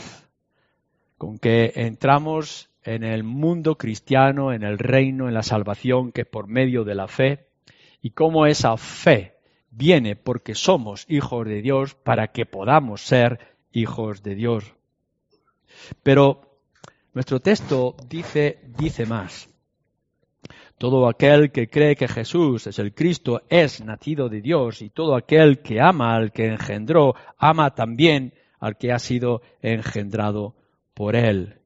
con 1.18 1.40
que 1.40 1.74
entramos 1.76 2.70
en 2.84 3.04
el 3.04 3.24
mundo 3.24 3.78
cristiano, 3.78 4.54
en 4.54 4.64
el 4.64 4.78
reino, 4.78 5.28
en 5.28 5.34
la 5.34 5.44
salvación, 5.44 6.12
que 6.12 6.26
por 6.26 6.48
medio 6.48 6.84
de 6.84 6.96
la 6.96 7.08
fe, 7.08 7.48
y 8.02 8.12
cómo 8.12 8.46
esa 8.46 8.78
fe 8.78 9.37
viene 9.78 10.16
porque 10.16 10.56
somos 10.56 11.06
hijos 11.08 11.46
de 11.46 11.62
Dios 11.62 11.94
para 11.94 12.32
que 12.32 12.46
podamos 12.46 13.02
ser 13.02 13.56
hijos 13.72 14.24
de 14.24 14.34
Dios. 14.34 14.74
Pero 16.02 16.60
nuestro 17.14 17.40
texto 17.40 17.96
dice, 18.10 18.60
dice 18.78 19.06
más. 19.06 19.50
Todo 20.80 21.08
aquel 21.08 21.52
que 21.52 21.70
cree 21.70 21.96
que 21.96 22.08
Jesús 22.08 22.68
es 22.68 22.80
el 22.80 22.94
Cristo 22.94 23.44
es 23.50 23.84
nacido 23.84 24.30
de 24.30 24.42
Dios 24.42 24.82
y 24.82 24.90
todo 24.90 25.16
aquel 25.16 25.60
que 25.60 25.80
ama 25.80 26.16
al 26.16 26.32
que 26.32 26.48
engendró, 26.48 27.16
ama 27.38 27.74
también 27.74 28.34
al 28.60 28.78
que 28.78 28.92
ha 28.92 29.00
sido 29.00 29.42
engendrado 29.62 30.56
por 30.94 31.16
él. 31.16 31.60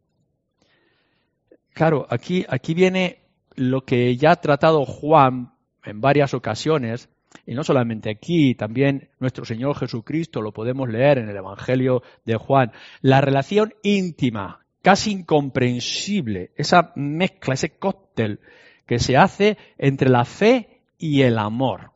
Claro, 1.73 2.07
aquí, 2.09 2.45
aquí 2.47 2.73
viene 2.73 3.19
lo 3.55 3.85
que 3.85 4.15
ya 4.17 4.31
ha 4.31 4.35
tratado 4.41 4.85
Juan 4.85 5.53
en 5.83 6.01
varias 6.01 6.33
ocasiones, 6.33 7.09
y 7.45 7.53
no 7.53 7.63
solamente 7.63 8.09
aquí, 8.09 8.55
también 8.55 9.09
nuestro 9.19 9.45
Señor 9.45 9.75
Jesucristo 9.77 10.41
lo 10.41 10.51
podemos 10.51 10.89
leer 10.89 11.17
en 11.17 11.29
el 11.29 11.35
Evangelio 11.35 12.03
de 12.25 12.35
Juan, 12.35 12.71
la 13.01 13.21
relación 13.21 13.73
íntima, 13.83 14.65
casi 14.81 15.11
incomprensible, 15.11 16.51
esa 16.55 16.91
mezcla, 16.95 17.53
ese 17.53 17.77
cóctel 17.77 18.39
que 18.85 18.99
se 18.99 19.17
hace 19.17 19.57
entre 19.77 20.09
la 20.09 20.25
fe 20.25 20.81
y 20.97 21.21
el 21.21 21.37
amor. 21.37 21.91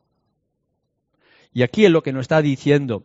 Y 1.52 1.62
aquí 1.62 1.84
es 1.84 1.90
lo 1.90 2.02
que 2.02 2.12
nos 2.12 2.22
está 2.22 2.42
diciendo. 2.42 3.04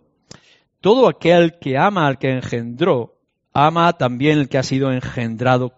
Todo 0.81 1.07
aquel 1.07 1.59
que 1.59 1.77
ama 1.77 2.07
al 2.07 2.17
que 2.17 2.31
engendró, 2.31 3.19
ama 3.53 3.93
también 3.93 4.39
el 4.39 4.49
que 4.49 4.57
ha 4.57 4.63
sido 4.63 4.91
engendrado 4.91 5.73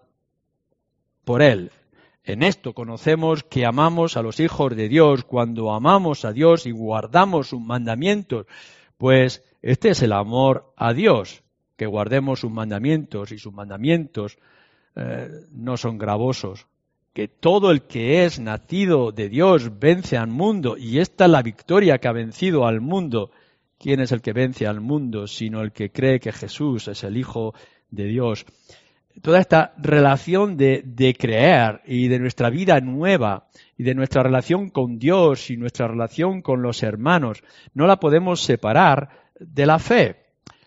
por 1.24 1.42
él. 1.42 1.70
En 2.24 2.42
esto 2.42 2.72
conocemos 2.72 3.44
que 3.44 3.66
amamos 3.66 4.16
a 4.16 4.22
los 4.22 4.40
hijos 4.40 4.74
de 4.74 4.88
Dios 4.88 5.24
cuando 5.24 5.72
amamos 5.72 6.24
a 6.24 6.32
Dios 6.32 6.66
y 6.66 6.70
guardamos 6.70 7.48
sus 7.48 7.60
mandamientos, 7.60 8.46
pues 8.96 9.42
este 9.62 9.90
es 9.90 10.02
el 10.02 10.12
amor 10.12 10.72
a 10.76 10.92
Dios, 10.92 11.42
que 11.76 11.86
guardemos 11.86 12.40
sus 12.40 12.50
mandamientos 12.50 13.30
y 13.30 13.38
sus 13.38 13.52
mandamientos 13.52 14.38
eh, 14.96 15.28
no 15.50 15.76
son 15.76 15.98
gravosos 15.98 16.66
que 17.14 17.28
todo 17.28 17.70
el 17.70 17.82
que 17.82 18.24
es 18.24 18.40
nacido 18.40 19.12
de 19.12 19.28
Dios 19.28 19.78
vence 19.78 20.18
al 20.18 20.26
mundo, 20.26 20.76
y 20.76 20.98
esta 20.98 21.26
es 21.26 21.30
la 21.30 21.42
victoria 21.42 21.98
que 21.98 22.08
ha 22.08 22.12
vencido 22.12 22.66
al 22.66 22.80
mundo. 22.80 23.30
¿Quién 23.78 24.00
es 24.00 24.10
el 24.10 24.20
que 24.20 24.32
vence 24.32 24.66
al 24.66 24.80
mundo 24.80 25.28
sino 25.28 25.62
el 25.62 25.70
que 25.70 25.92
cree 25.92 26.18
que 26.18 26.32
Jesús 26.32 26.88
es 26.88 27.04
el 27.04 27.16
Hijo 27.16 27.54
de 27.90 28.06
Dios? 28.06 28.46
Toda 29.22 29.40
esta 29.40 29.74
relación 29.78 30.56
de, 30.56 31.16
creer 31.18 31.80
y 31.86 32.08
de 32.08 32.18
nuestra 32.18 32.50
vida 32.50 32.80
nueva 32.80 33.46
y 33.78 33.84
de 33.84 33.94
nuestra 33.94 34.22
relación 34.22 34.70
con 34.70 34.98
Dios 34.98 35.50
y 35.50 35.56
nuestra 35.56 35.86
relación 35.86 36.42
con 36.42 36.62
los 36.62 36.82
hermanos, 36.82 37.42
no 37.74 37.86
la 37.86 38.00
podemos 38.00 38.42
separar 38.42 39.10
de 39.38 39.66
la 39.66 39.78
fe. 39.78 40.16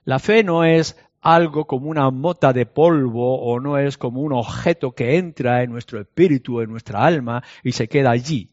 La 0.06 0.20
fe 0.20 0.44
no 0.44 0.64
es 0.64 0.98
algo 1.22 1.66
como 1.66 1.90
una 1.90 2.10
mota 2.10 2.54
de 2.54 2.66
polvo 2.66 3.40
o 3.42 3.60
no 3.60 3.78
es 3.78 3.98
como 3.98 4.22
un 4.22 4.32
objeto 4.32 4.94
que 4.94 5.18
entra 5.18 5.62
en 5.62 5.72
nuestro 5.72 6.00
espíritu, 6.00 6.62
en 6.62 6.70
nuestra 6.70 7.06
alma 7.06 7.44
y 7.64 7.74
se 7.74 7.90
queda 7.90 8.12
allí. 8.12 8.50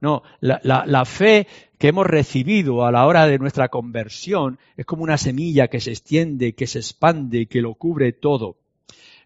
No, 0.00 0.22
la, 0.40 0.60
la, 0.62 1.04
fe 1.04 1.46
que 1.78 1.88
hemos 1.88 2.06
recibido 2.06 2.86
a 2.86 2.90
la 2.90 3.06
hora 3.06 3.26
de 3.26 3.38
nuestra 3.38 3.68
conversión 3.68 4.58
es 4.76 4.86
como 4.86 5.02
una 5.02 5.18
semilla 5.18 5.68
que 5.68 5.78
se 5.78 5.90
extiende, 5.90 6.54
que 6.54 6.66
se 6.66 6.78
expande, 6.78 7.46
que 7.46 7.60
lo 7.60 7.74
cubre 7.74 8.12
todo. 8.12 8.56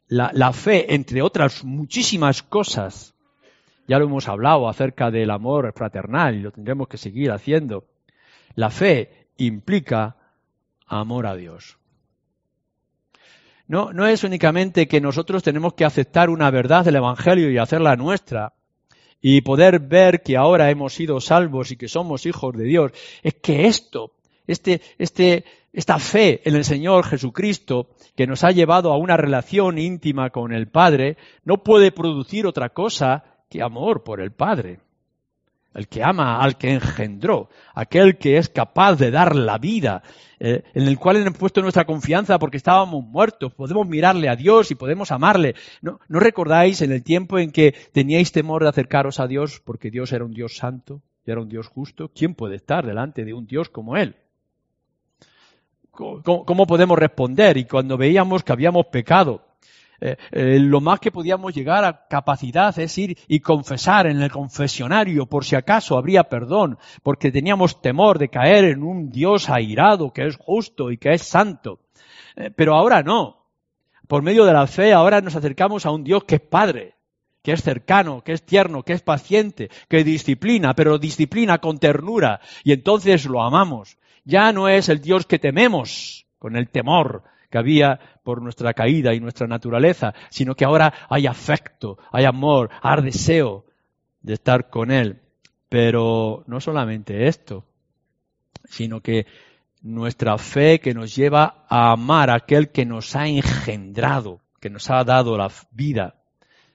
La, 0.09 0.53
fe, 0.53 0.95
entre 0.95 1.23
otras 1.23 1.65
muchísimas 1.65 2.43
cosas, 2.43 3.15
ya 3.89 3.99
lo 3.99 4.05
hemos 4.05 4.29
hablado 4.29 4.69
acerca 4.69 5.11
del 5.11 5.31
amor 5.31 5.73
fraternal 5.75 6.35
y 6.35 6.41
lo 6.41 6.53
tendremos 6.53 6.89
que 6.89 6.99
seguir 6.99 7.31
haciendo. 7.33 7.85
La 8.55 8.71
fe 8.71 9.29
implica 9.37 10.17
amor 10.87 11.27
a 11.27 11.35
Dios. 11.35 11.79
No, 13.67 13.93
no 13.93 14.07
es 14.07 14.25
únicamente 14.25 14.87
que 14.87 15.01
nosotros 15.01 15.43
tenemos 15.43 15.73
que 15.73 15.87
aceptar 15.87 16.29
una 16.29 16.51
verdad 16.51 16.85
del 16.85 16.97
Evangelio 16.97 17.51
y 17.51 17.57
hacerla 17.57 17.97
nuestra 17.97 18.53
y 19.27 19.41
poder 19.41 19.79
ver 19.81 20.23
que 20.23 20.37
ahora 20.37 20.71
hemos 20.71 20.93
sido 20.93 21.19
salvos 21.19 21.71
y 21.71 21.79
que 21.79 21.89
somos 21.89 22.27
hijos 22.27 22.55
de 22.55 22.65
Dios, 22.65 22.93
es 23.23 23.33
que 23.33 23.67
esto, 23.67 24.13
este, 24.47 24.83
este, 24.99 25.47
esta 25.75 25.99
fe 25.99 26.41
en 26.49 26.55
el 26.55 26.65
Señor 26.65 27.05
Jesucristo, 27.05 27.89
que 28.17 28.27
nos 28.27 28.45
ha 28.45 28.53
llevado 28.53 28.93
a 28.93 28.97
una 28.97 29.17
relación 29.17 29.79
íntima 29.79 30.31
con 30.31 30.53
el 30.53 30.69
Padre, 30.69 31.19
no 31.45 31.63
puede 31.63 31.93
producir 31.93 32.47
otra 32.47 32.71
cosa 32.71 33.25
que 33.51 33.61
amor 33.61 34.05
por 34.05 34.21
el 34.21 34.33
Padre 34.33 34.81
el 35.75 35.89
que 35.89 36.03
ama 36.03 36.41
al 36.41 36.57
que 36.57 36.73
engendró, 36.73 37.49
aquel 37.75 38.17
que 38.17 38.39
es 38.39 38.49
capaz 38.49 38.97
de 38.97 39.11
dar 39.11 39.35
la 39.35 39.59
vida, 39.59 40.03
eh, 40.39 40.63
en 40.73 40.87
el 40.87 40.99
cual 40.99 41.17
hemos 41.17 41.37
puesto 41.37 41.61
nuestra 41.61 41.85
confianza 41.85 42.39
porque 42.39 42.57
estábamos 42.57 43.05
muertos, 43.05 43.53
podemos 43.55 43.87
mirarle 43.87 44.29
a 44.29 44.37
Dios 44.37 44.71
y 44.71 44.77
podemos 44.77 45.11
amarle. 45.11 45.55
¿No, 45.83 45.99
¿No 46.09 46.21
recordáis 46.21 46.81
en 46.83 46.93
el 46.93 47.03
tiempo 47.03 47.39
en 47.39 47.51
que 47.51 47.75
teníais 47.93 48.33
temor 48.33 48.63
de 48.63 48.69
acercaros 48.69 49.21
a 49.21 49.27
Dios 49.27 49.61
porque 49.65 49.91
Dios 49.91 50.13
era 50.13 50.25
un 50.25 50.33
Dios 50.33 50.57
santo 50.57 51.03
y 51.27 51.33
era 51.33 51.41
un 51.41 51.49
Dios 51.49 51.67
justo? 51.67 52.11
¿Quién 52.15 52.35
puede 52.35 52.57
estar 52.57 52.87
delante 52.87 53.25
de 53.25 53.35
un 53.35 53.47
Dios 53.47 53.69
como 53.69 53.97
Él? 53.97 54.17
Cómo 55.95 56.67
podemos 56.67 56.99
responder? 56.99 57.57
Y 57.57 57.65
cuando 57.65 57.97
veíamos 57.97 58.43
que 58.43 58.53
habíamos 58.53 58.87
pecado, 58.87 59.43
eh, 60.01 60.17
eh, 60.33 60.59
lo 60.59 60.81
más 60.81 61.01
que 61.01 61.13
podíamos 61.13 61.55
llegar 61.55 61.85
a 61.85 62.07
capacidad 62.07 62.79
es 62.79 62.99
ir 62.99 63.17
y 63.29 63.41
confesar 63.41 64.07
en 64.07 64.21
el 64.21 64.31
confesionario 64.31 65.27
por 65.27 65.45
si 65.45 65.57
acaso 65.57 65.97
habría 65.97 66.25
perdón, 66.25 66.79
porque 67.03 67.33
teníamos 67.33 67.81
temor 67.81 68.19
de 68.19 68.29
caer 68.29 68.65
en 68.65 68.83
un 68.83 69.11
Dios 69.11 69.49
airado 69.49 70.13
que 70.13 70.27
es 70.27 70.37
justo 70.37 70.91
y 70.91 70.99
que 70.99 71.15
es 71.15 71.23
santo. 71.23 71.81
Eh, 72.37 72.51
pero 72.55 72.75
ahora 72.75 73.03
no. 73.03 73.47
Por 74.07 74.23
medio 74.23 74.45
de 74.45 74.53
la 74.53 74.67
fe 74.67 74.93
ahora 74.93 75.21
nos 75.21 75.37
acercamos 75.37 75.87
a 75.87 75.91
un 75.91 76.05
Dios 76.05 76.25
que 76.25 76.35
es 76.35 76.41
Padre, 76.43 76.97
que 77.43 77.53
es 77.53 77.63
cercano, 77.63 78.23
que 78.23 78.33
es 78.33 78.45
tierno, 78.45 78.83
que 78.83 78.93
es 78.93 79.03
paciente, 79.03 79.71
que 79.89 80.05
disciplina, 80.05 80.75
pero 80.75 80.99
disciplina 80.99 81.59
con 81.59 81.79
ternura, 81.79 82.41
y 82.63 82.73
entonces 82.73 83.25
lo 83.25 83.43
amamos. 83.43 83.97
Ya 84.25 84.53
no 84.53 84.69
es 84.69 84.89
el 84.89 85.01
Dios 85.01 85.27
que 85.27 85.39
tememos, 85.39 86.27
con 86.39 86.57
el 86.57 86.69
temor, 86.69 87.25
que 87.51 87.59
había 87.59 88.01
por 88.23 88.43
nuestra 88.43 88.75
caída 88.75 89.15
y 89.15 89.21
nuestra 89.21 89.47
naturaleza, 89.47 90.15
sino 90.31 90.55
que 90.55 90.65
ahora 90.65 90.93
hay 91.09 91.27
afecto, 91.27 91.99
hay 92.11 92.25
amor, 92.25 92.71
hay 92.83 93.03
deseo 93.03 93.65
de 94.23 94.35
estar 94.35 94.71
con 94.71 94.91
Él. 94.91 95.21
Pero 95.69 96.43
no 96.47 96.61
solamente 96.61 97.29
esto, 97.29 97.65
sino 98.65 99.01
que 99.01 99.27
nuestra 99.83 100.39
fe 100.39 100.81
que 100.81 100.95
nos 100.95 101.15
lleva 101.15 101.67
a 101.69 101.93
amar 101.93 102.31
a 102.31 102.37
aquel 102.37 102.71
que 102.71 102.87
nos 102.87 103.15
ha 103.15 103.29
engendrado, 103.29 104.41
que 104.61 104.71
nos 104.71 104.91
ha 104.91 105.05
dado 105.05 105.37
la 105.37 105.51
vida, 105.71 106.17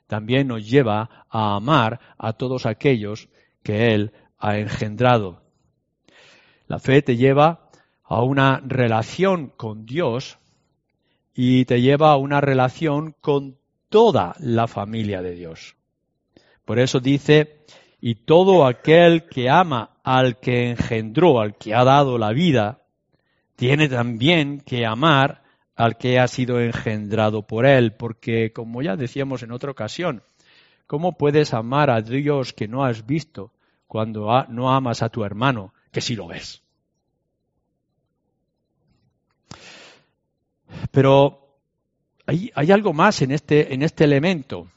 también 0.07 0.47
nos 0.47 0.69
lleva 0.69 1.25
a 1.29 1.55
amar 1.55 1.99
a 2.17 2.33
todos 2.33 2.65
aquellos 2.65 3.29
que 3.63 3.93
Él 3.93 4.13
ha 4.37 4.57
engendrado. 4.57 5.41
La 6.69 6.77
fe 6.77 7.01
te 7.01 7.17
lleva 7.17 7.71
a 8.03 8.21
una 8.21 8.61
relación 8.63 9.51
con 9.57 9.87
Dios 9.87 10.37
y 11.33 11.65
te 11.65 11.81
lleva 11.81 12.11
a 12.11 12.17
una 12.17 12.41
relación 12.41 13.15
con 13.21 13.57
toda 13.89 14.35
la 14.37 14.67
familia 14.67 15.23
de 15.23 15.31
Dios. 15.31 15.75
Por 16.65 16.77
eso 16.77 16.99
dice, 16.99 17.65
y 17.99 18.13
todo 18.13 18.67
aquel 18.67 19.27
que 19.27 19.49
ama 19.49 19.97
al 20.03 20.39
que 20.39 20.69
engendró, 20.69 21.39
al 21.41 21.57
que 21.57 21.73
ha 21.73 21.83
dado 21.83 22.19
la 22.19 22.33
vida, 22.33 22.83
tiene 23.55 23.89
también 23.89 24.61
que 24.61 24.85
amar 24.85 25.41
al 25.75 25.97
que 25.97 26.19
ha 26.19 26.27
sido 26.27 26.61
engendrado 26.61 27.47
por 27.47 27.65
él, 27.65 27.93
porque 27.93 28.53
como 28.53 28.83
ya 28.83 28.95
decíamos 28.95 29.41
en 29.41 29.53
otra 29.53 29.71
ocasión, 29.71 30.21
¿cómo 30.85 31.17
puedes 31.17 31.55
amar 31.55 31.89
a 31.89 32.03
Dios 32.03 32.53
que 32.53 32.67
no 32.67 32.85
has 32.85 33.07
visto 33.07 33.53
cuando 33.87 34.45
no 34.49 34.71
amas 34.71 35.01
a 35.01 35.09
tu 35.09 35.23
hermano 35.23 35.73
que 35.91 36.01
sí 36.01 36.15
lo 36.15 36.27
ves? 36.27 36.61
Pero 40.91 41.39
hay, 42.25 42.71
algo 42.71 42.93
más 42.93 43.21
en 43.21 43.31
este, 43.31 43.73
en 43.73 43.81
este 43.81 44.03
elemento. 44.03 44.67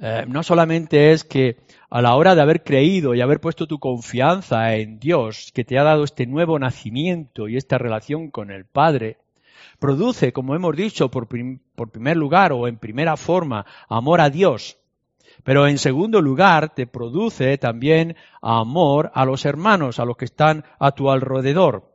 Eh, 0.00 0.24
no 0.26 0.42
solamente 0.42 1.12
es 1.12 1.22
que 1.24 1.58
a 1.90 2.02
la 2.02 2.14
hora 2.16 2.34
de 2.34 2.42
haber 2.42 2.64
creído 2.64 3.14
y 3.14 3.20
haber 3.20 3.40
puesto 3.40 3.66
tu 3.66 3.78
confianza 3.78 4.74
en 4.74 4.98
Dios, 4.98 5.52
que 5.54 5.64
te 5.64 5.78
ha 5.78 5.84
dado 5.84 6.02
este 6.02 6.26
nuevo 6.26 6.58
nacimiento 6.58 7.48
y 7.48 7.56
esta 7.56 7.78
relación 7.78 8.30
con 8.30 8.50
el 8.50 8.64
Padre, 8.64 9.18
produce, 9.78 10.32
como 10.32 10.54
hemos 10.56 10.74
dicho, 10.74 11.10
por, 11.10 11.28
por 11.74 11.90
primer 11.90 12.16
lugar 12.16 12.52
o 12.52 12.66
en 12.66 12.78
primera 12.78 13.16
forma, 13.16 13.66
amor 13.88 14.20
a 14.20 14.30
Dios, 14.30 14.78
pero 15.44 15.68
en 15.68 15.78
segundo 15.78 16.20
lugar 16.20 16.74
te 16.74 16.86
produce 16.86 17.56
también 17.58 18.16
amor 18.40 19.12
a 19.14 19.24
los 19.26 19.44
hermanos, 19.44 20.00
a 20.00 20.04
los 20.04 20.16
que 20.16 20.24
están 20.24 20.64
a 20.78 20.92
tu 20.92 21.10
alrededor. 21.10 21.92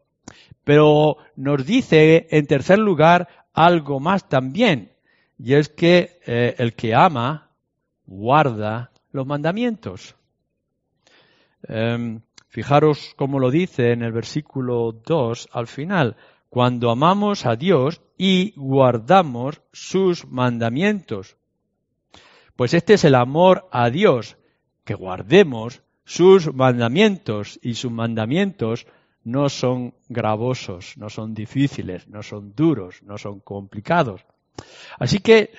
Pero 0.64 1.18
nos 1.36 1.66
dice, 1.66 2.28
en 2.30 2.46
tercer 2.46 2.78
lugar, 2.78 3.28
algo 3.54 4.00
más 4.00 4.30
también, 4.30 4.92
y 5.38 5.56
es 5.56 5.68
que 5.70 6.20
eh, 6.28 6.56
el 6.60 6.74
que 6.76 6.94
ama 6.94 7.50
guarda 8.06 8.92
los 9.12 9.26
mandamientos. 9.26 10.16
Em, 11.64 12.22
fijaros 12.48 13.14
cómo 13.18 13.40
lo 13.40 13.50
dice 13.50 13.92
en 13.92 14.04
el 14.04 14.12
versículo 14.12 14.92
2 14.92 15.50
al 15.52 15.68
final, 15.68 16.16
cuando 16.50 16.92
amamos 16.92 17.48
a 17.48 17.56
Dios 17.56 18.02
y 18.18 18.54
guardamos 18.56 19.62
sus 19.72 20.28
mandamientos. 20.28 21.39
Pues 22.60 22.74
este 22.74 22.96
es 22.96 23.06
el 23.06 23.16
amor 23.16 23.70
a 23.72 23.90
Dios, 23.90 24.36
que 24.84 24.94
guardemos 24.94 25.82
sus 26.04 26.54
mandamientos 26.54 27.58
y 27.64 27.76
sus 27.76 27.90
mandamientos 27.90 28.86
no 29.24 29.48
son 29.48 29.94
gravosos, 30.10 30.98
no 30.98 31.10
son 31.10 31.34
difíciles, 31.34 32.10
no 32.10 32.22
son 32.22 32.54
duros, 32.54 33.02
no 33.04 33.18
son 33.18 33.40
complicados. 33.40 34.26
Así 34.98 35.20
que, 35.20 35.54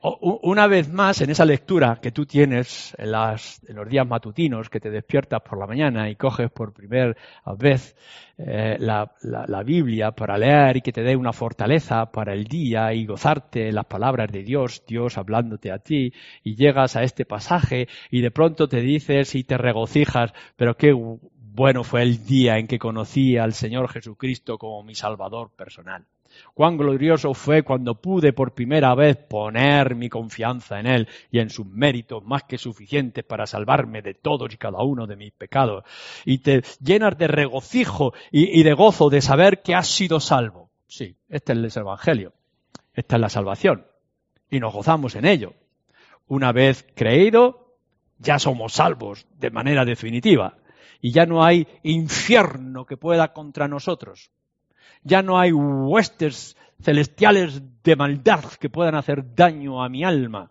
una 0.00 0.66
vez 0.66 0.92
más, 0.92 1.20
en 1.22 1.30
esa 1.30 1.44
lectura 1.44 1.98
que 2.00 2.12
tú 2.12 2.26
tienes 2.26 2.94
en, 2.98 3.10
los 3.10 3.88
días 3.88 4.06
matutinos, 4.06 4.68
que 4.68 4.80
te 4.80 4.90
despiertas 4.90 5.40
por 5.40 5.58
la 5.58 5.66
mañana 5.66 6.08
y 6.08 6.16
coges 6.16 6.50
por 6.50 6.72
primera 6.72 7.14
vez 7.58 7.96
eh, 8.38 8.76
la, 8.78 9.12
la, 9.22 9.62
Biblia 9.62 10.12
para 10.12 10.38
leer 10.38 10.76
y 10.76 10.80
que 10.82 10.92
te 10.92 11.02
dé 11.02 11.16
una 11.16 11.32
fortaleza 11.32 12.12
para 12.12 12.32
el 12.32 12.44
día 12.44 12.92
y 12.92 13.06
gozarte 13.06 13.72
las 13.72 13.86
palabras 13.86 14.30
de 14.30 14.42
Dios, 14.42 14.84
Dios 14.86 15.16
hablándote 15.18 15.72
a 15.72 15.78
ti, 15.78 16.12
y 16.44 16.54
llegas 16.54 16.96
a 16.96 17.02
este 17.02 17.24
pasaje 17.24 17.88
y 18.10 18.20
de 18.20 18.30
pronto 18.30 18.68
te 18.68 18.80
dices 18.80 19.34
y 19.34 19.44
te 19.44 19.56
regocijas, 19.56 20.32
pero 20.56 20.76
qué 20.76 20.92
bueno 20.92 21.82
fue 21.82 22.02
el 22.02 22.24
día 22.24 22.58
en 22.58 22.66
que 22.66 22.78
conocí 22.78 23.36
al 23.36 23.52
Señor 23.52 23.88
Jesucristo 23.88 24.58
como 24.58 24.82
mi 24.82 24.94
Salvador 24.94 25.50
personal. 25.56 26.06
Cuán 26.54 26.76
glorioso 26.76 27.34
fue 27.34 27.62
cuando 27.62 28.00
pude 28.00 28.32
por 28.32 28.52
primera 28.52 28.94
vez 28.94 29.16
poner 29.16 29.94
mi 29.94 30.08
confianza 30.08 30.80
en 30.80 30.86
Él 30.86 31.08
y 31.30 31.38
en 31.38 31.50
sus 31.50 31.66
méritos 31.66 32.24
más 32.24 32.44
que 32.44 32.58
suficientes 32.58 33.24
para 33.24 33.46
salvarme 33.46 34.02
de 34.02 34.14
todos 34.14 34.52
y 34.52 34.56
cada 34.56 34.82
uno 34.82 35.06
de 35.06 35.16
mis 35.16 35.32
pecados. 35.32 35.84
Y 36.24 36.38
te 36.38 36.62
llenas 36.80 37.16
de 37.16 37.28
regocijo 37.28 38.12
y, 38.30 38.62
de 38.62 38.72
gozo 38.74 39.10
de 39.10 39.20
saber 39.20 39.62
que 39.62 39.74
has 39.74 39.88
sido 39.88 40.20
salvo. 40.20 40.70
Sí, 40.86 41.16
este 41.28 41.52
es 41.52 41.76
el 41.76 41.82
Evangelio. 41.82 42.32
Esta 42.94 43.16
es 43.16 43.20
la 43.20 43.28
salvación. 43.28 43.86
Y 44.50 44.60
nos 44.60 44.72
gozamos 44.72 45.14
en 45.16 45.24
ello. 45.24 45.54
Una 46.28 46.52
vez 46.52 46.86
creído, 46.94 47.76
ya 48.18 48.38
somos 48.38 48.74
salvos 48.74 49.26
de 49.38 49.50
manera 49.50 49.84
definitiva 49.84 50.56
y 51.00 51.10
ya 51.10 51.26
no 51.26 51.44
hay 51.44 51.66
infierno 51.82 52.86
que 52.86 52.96
pueda 52.96 53.32
contra 53.32 53.68
nosotros. 53.68 54.30
Ya 55.02 55.22
no 55.22 55.38
hay 55.38 55.52
huestes 55.52 56.56
celestiales 56.80 57.62
de 57.82 57.96
maldad 57.96 58.44
que 58.60 58.70
puedan 58.70 58.94
hacer 58.94 59.34
daño 59.34 59.82
a 59.82 59.88
mi 59.88 60.04
alma, 60.04 60.50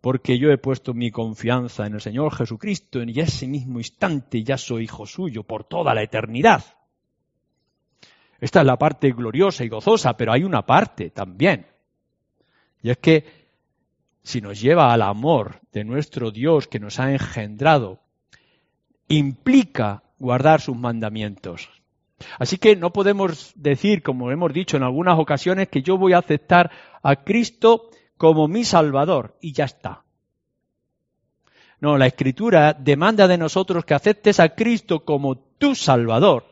porque 0.00 0.38
yo 0.38 0.50
he 0.50 0.58
puesto 0.58 0.94
mi 0.94 1.10
confianza 1.10 1.86
en 1.86 1.94
el 1.94 2.00
Señor 2.00 2.34
Jesucristo 2.34 2.98
y 2.98 3.02
en 3.02 3.18
ese 3.18 3.46
mismo 3.46 3.78
instante 3.78 4.42
ya 4.42 4.58
soy 4.58 4.84
hijo 4.84 5.06
suyo 5.06 5.44
por 5.44 5.64
toda 5.64 5.94
la 5.94 6.02
eternidad. 6.02 6.64
Esta 8.40 8.60
es 8.60 8.66
la 8.66 8.76
parte 8.76 9.12
gloriosa 9.12 9.64
y 9.64 9.68
gozosa, 9.68 10.16
pero 10.16 10.32
hay 10.32 10.44
una 10.44 10.66
parte 10.66 11.10
también. 11.10 11.66
Y 12.82 12.90
es 12.90 12.98
que 12.98 13.24
si 14.22 14.40
nos 14.40 14.60
lleva 14.60 14.92
al 14.92 15.02
amor 15.02 15.60
de 15.72 15.84
nuestro 15.84 16.30
Dios 16.30 16.66
que 16.66 16.80
nos 16.80 16.98
ha 16.98 17.12
engendrado 17.12 18.00
implica 19.08 20.02
guardar 20.18 20.60
sus 20.60 20.76
mandamientos. 20.76 21.70
Así 22.38 22.58
que 22.58 22.76
no 22.76 22.92
podemos 22.92 23.52
decir, 23.56 24.02
como 24.02 24.30
hemos 24.30 24.52
dicho 24.52 24.76
en 24.76 24.82
algunas 24.82 25.18
ocasiones, 25.18 25.68
que 25.68 25.82
yo 25.82 25.98
voy 25.98 26.12
a 26.12 26.18
aceptar 26.18 26.70
a 27.02 27.16
Cristo 27.16 27.90
como 28.16 28.48
mi 28.48 28.64
Salvador 28.64 29.36
y 29.40 29.52
ya 29.52 29.64
está. 29.64 30.04
No, 31.80 31.98
la 31.98 32.06
Escritura 32.06 32.72
demanda 32.72 33.28
de 33.28 33.38
nosotros 33.38 33.84
que 33.84 33.94
aceptes 33.94 34.40
a 34.40 34.54
Cristo 34.54 35.04
como 35.04 35.36
tu 35.36 35.74
Salvador, 35.74 36.46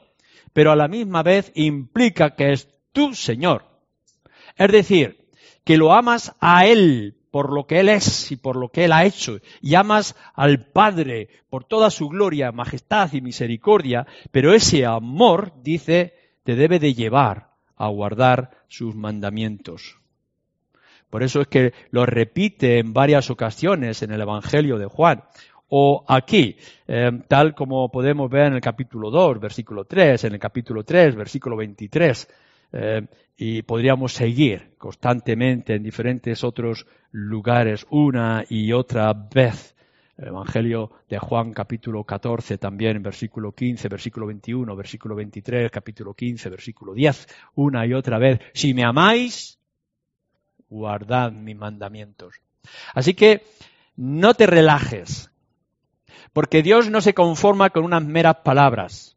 pero 0.53 0.73
a 0.73 0.77
la 0.77 0.89
misma 0.89 1.23
vez 1.23 1.53
implica 1.55 2.35
que 2.35 2.53
es 2.53 2.69
tu 2.93 3.15
Señor. 3.15 3.65
Es 4.57 4.71
decir, 4.71 5.29
que 5.65 5.79
lo 5.79 5.93
amas 5.93 6.35
a 6.41 6.67
Él 6.67 7.22
por 7.33 7.51
lo 7.53 7.67
que 7.67 7.81
Él 7.81 7.89
es 7.89 8.31
y 8.31 8.37
por 8.37 8.57
lo 8.57 8.69
que 8.69 8.85
Él 8.85 8.93
ha 8.93 9.05
hecho, 9.05 9.41
y 9.61 9.75
amas 9.75 10.15
al 10.35 10.67
Padre 10.67 11.29
por 11.51 11.65
toda 11.65 11.91
su 11.91 12.09
gloria, 12.09 12.53
majestad 12.53 13.13
y 13.15 13.23
misericordia, 13.23 14.07
pero 14.31 14.55
ese 14.55 14.87
amor, 14.87 15.53
dice, 15.63 16.15
te 16.45 16.55
debe 16.55 16.79
de 16.79 16.95
llevar 16.95 17.49
a 17.75 17.89
guardar 17.89 18.51
sus 18.69 18.95
mandamientos. 18.95 19.99
Por 21.09 21.23
eso 21.23 21.41
es 21.41 21.49
que 21.49 21.73
lo 21.91 22.07
repite 22.07 22.79
en 22.79 22.93
varias 22.93 23.31
ocasiones 23.31 24.03
en 24.03 24.13
el 24.13 24.21
Evangelio 24.21 24.79
de 24.79 24.87
Juan. 24.87 25.25
O 25.69 26.05
aquí, 26.07 26.57
eh, 26.87 27.11
tal 27.29 27.55
como 27.55 27.91
podemos 27.91 28.31
ver 28.31 28.49
en 28.49 28.55
el 28.55 28.61
capítulo 28.61 29.11
2, 29.11 29.41
versículo 29.41 29.87
3, 29.87 30.25
en 30.25 30.35
el 30.35 30.39
capítulo 30.39 30.85
3, 30.85 31.17
versículo 31.17 31.57
23, 31.57 32.29
eh, 32.73 33.07
y 33.37 33.63
podríamos 33.63 34.13
seguir 34.13 34.75
constantemente 34.79 35.75
en 35.75 35.83
diferentes 35.83 36.45
otros 36.45 36.87
lugares 37.11 37.87
una 37.91 38.45
y 38.49 38.73
otra 38.73 39.13
vez. 39.13 39.75
El 40.17 40.29
Evangelio 40.29 40.93
de 41.09 41.19
Juan 41.19 41.53
capítulo 41.53 42.05
14 42.05 42.59
también, 42.59 43.03
versículo 43.03 43.53
15, 43.53 43.89
versículo 43.89 44.27
21, 44.27 44.77
versículo 44.77 45.15
23, 45.15 45.71
capítulo 45.71 46.15
15, 46.15 46.51
versículo 46.51 46.95
10, 46.95 47.27
una 47.55 47.87
y 47.87 47.95
otra 47.95 48.19
vez. 48.19 48.41
Si 48.53 48.75
me 48.75 48.85
amáis, 48.85 49.59
guardad 50.69 51.33
mis 51.33 51.57
mandamientos. 51.57 52.35
Así 52.95 53.15
que 53.15 53.43
no 53.97 54.35
te 54.35 54.47
relajes, 54.47 55.31
porque 56.33 56.63
Dios 56.63 56.91
no 56.91 57.01
se 57.01 57.15
conforma 57.15 57.71
con 57.71 57.85
unas 57.85 58.05
meras 58.05 58.37
palabras. 58.45 59.17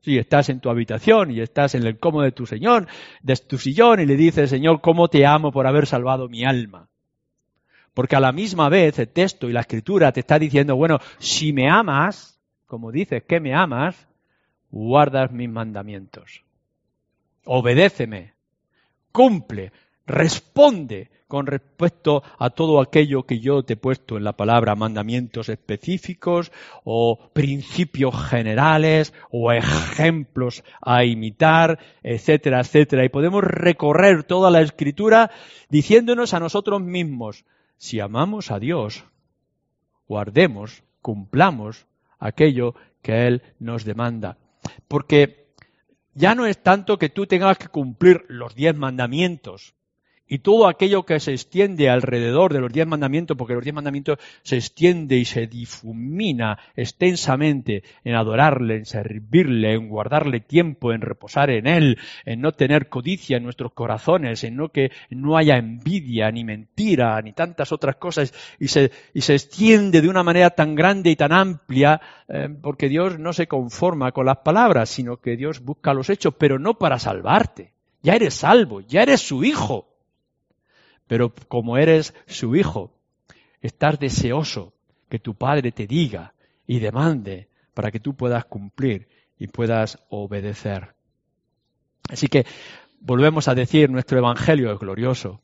Si 0.00 0.16
estás 0.16 0.48
en 0.48 0.60
tu 0.60 0.70
habitación 0.70 1.30
y 1.30 1.40
estás 1.40 1.74
en 1.74 1.86
el 1.86 1.98
cómodo 1.98 2.24
de 2.24 2.32
tu 2.32 2.46
Señor, 2.46 2.86
de 3.22 3.36
tu 3.36 3.58
sillón 3.58 4.00
y 4.00 4.06
le 4.06 4.16
dices, 4.16 4.48
Señor, 4.48 4.80
¿cómo 4.80 5.08
te 5.08 5.26
amo 5.26 5.52
por 5.52 5.66
haber 5.66 5.86
salvado 5.86 6.28
mi 6.28 6.44
alma? 6.44 6.88
Porque 7.92 8.16
a 8.16 8.20
la 8.20 8.32
misma 8.32 8.68
vez 8.68 8.98
el 8.98 9.08
texto 9.08 9.48
y 9.48 9.52
la 9.52 9.60
escritura 9.60 10.12
te 10.12 10.20
está 10.20 10.38
diciendo, 10.38 10.76
bueno, 10.76 11.00
si 11.18 11.52
me 11.52 11.68
amas, 11.68 12.40
como 12.66 12.92
dices 12.92 13.24
que 13.24 13.40
me 13.40 13.54
amas, 13.54 14.08
guardas 14.70 15.32
mis 15.32 15.50
mandamientos. 15.50 16.44
Obedéceme, 17.44 18.34
cumple, 19.12 19.72
responde 20.10 21.10
con 21.30 21.46
respecto 21.46 22.24
a 22.38 22.50
todo 22.50 22.80
aquello 22.80 23.22
que 23.22 23.38
yo 23.38 23.62
te 23.62 23.74
he 23.74 23.76
puesto 23.76 24.16
en 24.16 24.24
la 24.24 24.32
palabra, 24.32 24.74
mandamientos 24.74 25.48
específicos 25.48 26.50
o 26.82 27.30
principios 27.32 28.14
generales 28.28 29.14
o 29.30 29.52
ejemplos 29.52 30.64
a 30.82 31.04
imitar, 31.04 31.78
etcétera, 32.02 32.60
etcétera. 32.60 33.04
Y 33.04 33.10
podemos 33.10 33.44
recorrer 33.44 34.24
toda 34.24 34.50
la 34.50 34.60
escritura 34.60 35.30
diciéndonos 35.68 36.34
a 36.34 36.40
nosotros 36.40 36.82
mismos, 36.82 37.44
si 37.76 38.00
amamos 38.00 38.50
a 38.50 38.58
Dios, 38.58 39.04
guardemos, 40.08 40.82
cumplamos 41.00 41.86
aquello 42.18 42.74
que 43.02 43.28
Él 43.28 43.42
nos 43.60 43.84
demanda. 43.84 44.36
Porque 44.88 45.52
ya 46.12 46.34
no 46.34 46.44
es 46.44 46.60
tanto 46.60 46.98
que 46.98 47.08
tú 47.08 47.26
tengas 47.26 47.56
que 47.56 47.68
cumplir 47.68 48.24
los 48.28 48.56
diez 48.56 48.74
mandamientos, 48.74 49.74
y 50.30 50.38
todo 50.38 50.68
aquello 50.68 51.04
que 51.04 51.18
se 51.18 51.32
extiende 51.32 51.90
alrededor 51.90 52.52
de 52.52 52.60
los 52.60 52.72
diez 52.72 52.86
mandamientos, 52.86 53.36
porque 53.36 53.54
los 53.54 53.64
diez 53.64 53.74
mandamientos 53.74 54.20
se 54.44 54.58
extiende 54.58 55.16
y 55.16 55.24
se 55.24 55.48
difumina 55.48 56.56
extensamente 56.76 57.82
en 58.04 58.14
adorarle, 58.14 58.76
en 58.76 58.86
servirle, 58.86 59.74
en 59.74 59.88
guardarle 59.88 60.38
tiempo, 60.38 60.92
en 60.92 61.00
reposar 61.00 61.50
en 61.50 61.66
él, 61.66 61.98
en 62.24 62.40
no 62.40 62.52
tener 62.52 62.88
codicia 62.88 63.38
en 63.38 63.42
nuestros 63.42 63.72
corazones, 63.72 64.44
en 64.44 64.54
no 64.54 64.68
que 64.68 64.92
no 65.10 65.36
haya 65.36 65.56
envidia, 65.56 66.30
ni 66.30 66.44
mentira, 66.44 67.20
ni 67.22 67.32
tantas 67.32 67.72
otras 67.72 67.96
cosas, 67.96 68.32
y 68.60 68.68
se, 68.68 68.92
y 69.12 69.22
se 69.22 69.34
extiende 69.34 70.00
de 70.00 70.08
una 70.08 70.22
manera 70.22 70.50
tan 70.50 70.76
grande 70.76 71.10
y 71.10 71.16
tan 71.16 71.32
amplia, 71.32 72.00
eh, 72.28 72.48
porque 72.62 72.88
Dios 72.88 73.18
no 73.18 73.32
se 73.32 73.48
conforma 73.48 74.12
con 74.12 74.26
las 74.26 74.38
palabras, 74.38 74.90
sino 74.90 75.16
que 75.16 75.36
Dios 75.36 75.64
busca 75.64 75.92
los 75.92 76.08
hechos, 76.08 76.34
pero 76.38 76.60
no 76.60 76.78
para 76.78 77.00
salvarte. 77.00 77.72
Ya 78.00 78.14
eres 78.14 78.34
salvo, 78.34 78.80
ya 78.80 79.02
eres 79.02 79.22
su 79.22 79.42
hijo. 79.42 79.89
Pero 81.10 81.34
como 81.48 81.76
eres 81.76 82.14
su 82.28 82.54
hijo, 82.54 82.92
estás 83.60 83.98
deseoso 83.98 84.74
que 85.08 85.18
tu 85.18 85.34
padre 85.34 85.72
te 85.72 85.88
diga 85.88 86.34
y 86.68 86.78
demande 86.78 87.48
para 87.74 87.90
que 87.90 87.98
tú 87.98 88.14
puedas 88.14 88.44
cumplir 88.44 89.08
y 89.36 89.48
puedas 89.48 89.98
obedecer. 90.08 90.94
Así 92.08 92.28
que 92.28 92.46
volvemos 93.00 93.48
a 93.48 93.56
decir, 93.56 93.90
nuestro 93.90 94.18
Evangelio 94.18 94.72
es 94.72 94.78
glorioso, 94.78 95.40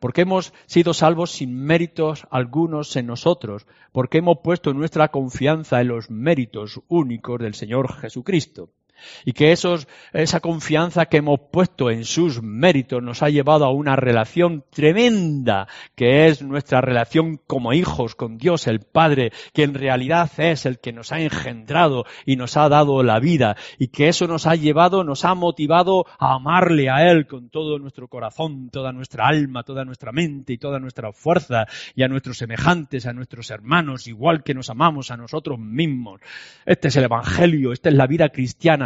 porque 0.00 0.22
hemos 0.22 0.52
sido 0.66 0.92
salvos 0.94 1.30
sin 1.30 1.54
méritos 1.54 2.26
algunos 2.32 2.96
en 2.96 3.06
nosotros, 3.06 3.68
porque 3.92 4.18
hemos 4.18 4.38
puesto 4.42 4.74
nuestra 4.74 5.12
confianza 5.12 5.80
en 5.80 5.88
los 5.88 6.10
méritos 6.10 6.80
únicos 6.88 7.38
del 7.38 7.54
Señor 7.54 7.92
Jesucristo. 8.00 8.70
Y 9.24 9.32
que 9.32 9.52
esa 9.52 10.40
confianza 10.40 11.06
que 11.06 11.18
hemos 11.18 11.40
puesto 11.50 11.90
en 11.90 12.04
sus 12.04 12.42
méritos 12.42 13.02
nos 13.02 13.22
ha 13.22 13.28
llevado 13.28 13.64
a 13.64 13.72
una 13.72 13.96
relación 13.96 14.64
tremenda, 14.70 15.68
que 15.94 16.26
es 16.26 16.42
nuestra 16.42 16.80
relación 16.80 17.40
como 17.46 17.72
hijos 17.72 18.14
con 18.14 18.38
Dios 18.38 18.66
el 18.66 18.80
Padre, 18.80 19.32
que 19.52 19.62
en 19.62 19.74
realidad 19.74 20.30
es 20.38 20.66
el 20.66 20.78
que 20.78 20.92
nos 20.92 21.12
ha 21.12 21.20
engendrado 21.20 22.04
y 22.24 22.36
nos 22.36 22.56
ha 22.56 22.68
dado 22.68 23.02
la 23.02 23.20
vida, 23.20 23.56
y 23.78 23.88
que 23.88 24.08
eso 24.08 24.26
nos 24.26 24.46
ha 24.46 24.54
llevado, 24.54 25.04
nos 25.04 25.24
ha 25.24 25.34
motivado 25.34 26.06
a 26.18 26.34
amarle 26.34 26.90
a 26.90 27.10
Él 27.10 27.26
con 27.26 27.50
todo 27.50 27.78
nuestro 27.78 28.08
corazón, 28.08 28.70
toda 28.70 28.92
nuestra 28.92 29.26
alma, 29.26 29.62
toda 29.62 29.84
nuestra 29.84 30.12
mente 30.12 30.52
y 30.52 30.58
toda 30.58 30.78
nuestra 30.78 31.12
fuerza, 31.12 31.66
y 31.94 32.02
a 32.02 32.08
nuestros 32.08 32.38
semejantes, 32.38 33.06
a 33.06 33.12
nuestros 33.12 33.50
hermanos, 33.50 34.06
igual 34.06 34.42
que 34.42 34.54
nos 34.54 34.70
amamos 34.70 35.10
a 35.10 35.16
nosotros 35.16 35.58
mismos. 35.58 36.20
Este 36.66 36.88
es 36.88 36.96
el 36.96 37.04
Evangelio, 37.04 37.72
esta 37.72 37.88
es 37.88 37.94
la 37.94 38.06
vida 38.06 38.28
cristiana 38.28 38.83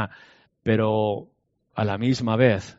pero 0.62 1.28
a 1.74 1.84
la 1.84 1.96
misma 1.98 2.36
vez 2.36 2.78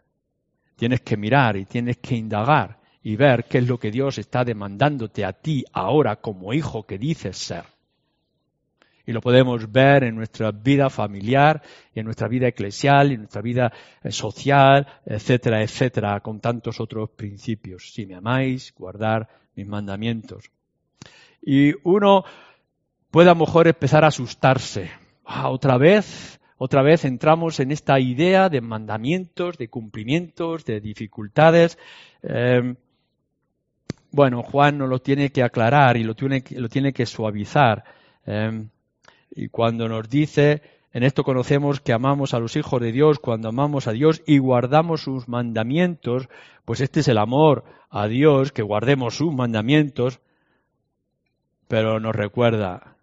tienes 0.76 1.02
que 1.02 1.18
mirar 1.18 1.58
y 1.58 1.66
tienes 1.66 1.98
que 1.98 2.16
indagar 2.16 2.80
y 3.02 3.16
ver 3.16 3.46
qué 3.46 3.60
es 3.60 3.68
lo 3.68 3.80
que 3.80 3.92
Dios 3.92 4.18
está 4.18 4.44
demandándote 4.44 5.26
a 5.26 5.34
ti 5.34 5.64
ahora 5.74 6.18
como 6.18 6.54
hijo 6.54 6.86
que 6.86 6.98
dices 6.98 7.38
ser. 7.38 7.64
Y 9.06 9.12
lo 9.12 9.22
podemos 9.22 9.72
ver 9.72 10.04
en 10.04 10.16
nuestra 10.16 10.52
vida 10.52 10.90
familiar 10.90 11.64
en 11.96 12.06
nuestra 12.06 12.28
vida 12.28 12.48
eclesial 12.48 13.12
en 13.12 13.20
nuestra 13.20 13.42
vida 13.42 13.74
eh, 14.04 14.12
social, 14.12 14.88
etcétera, 15.06 15.64
etcétera, 15.64 16.20
con 16.20 16.40
tantos 16.40 16.80
otros 16.80 17.10
principios. 17.10 17.92
Si 17.92 18.06
me 18.06 18.16
amáis, 18.16 18.74
guardar 18.76 19.28
mis 19.56 19.68
mandamientos. 19.68 20.52
Y 21.42 21.74
uno 21.84 22.24
puede 23.12 23.30
a 23.30 23.34
lo 23.34 23.40
mejor 23.40 23.68
empezar 23.68 24.04
a 24.04 24.08
asustarse. 24.08 24.92
Ah, 25.26 25.50
otra 25.50 25.78
vez 25.78 26.39
otra 26.62 26.82
vez 26.82 27.06
entramos 27.06 27.62
en 27.62 27.72
esta 27.72 28.02
idea 28.02 28.50
de 28.50 28.60
mandamientos, 28.60 29.58
de 29.58 29.70
cumplimientos, 29.70 30.66
de 30.66 30.82
dificultades. 30.82 31.80
Em, 32.22 32.76
bueno, 34.12 34.44
Juan 34.44 34.78
nos 34.78 34.90
lo 34.90 35.00
tiene 35.00 35.32
que 35.32 35.42
aclarar 35.42 35.96
y 35.96 36.04
lo 36.04 36.16
tiene, 36.16 36.44
que 36.44 37.06
suavizar. 37.06 37.86
Em, 38.26 38.68
y 39.32 39.48
cuando 39.48 39.88
nos 39.88 40.10
dice, 40.10 40.62
en 40.92 41.04
esto 41.04 41.24
conocemos 41.24 41.80
que 41.80 41.94
amamos 41.94 42.34
a 42.34 42.40
los 42.40 42.58
hijos 42.58 42.82
de 42.82 42.92
Dios 42.92 43.20
cuando 43.20 43.48
amamos 43.48 43.88
a 43.88 43.94
Dios 43.94 44.22
y 44.28 44.40
guardamos 44.40 45.04
sus 45.04 45.30
mandamientos, 45.30 46.28
pues 46.66 46.82
este 46.82 47.00
es 47.00 47.08
el 47.08 47.20
amor 47.20 47.64
a 47.90 48.08
Dios, 48.08 48.52
que 48.52 48.64
guardemos 48.64 49.16
sus 49.16 49.34
mandamientos, 49.34 50.20
pero 51.70 52.02
nos 52.02 52.18
recuerda 52.18 52.98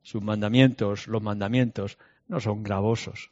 sus 0.00 0.22
mandamientos, 0.22 1.08
los 1.08 1.22
mandamientos 1.22 1.98
no 2.32 2.40
son 2.40 2.62
gravosos. 2.62 3.30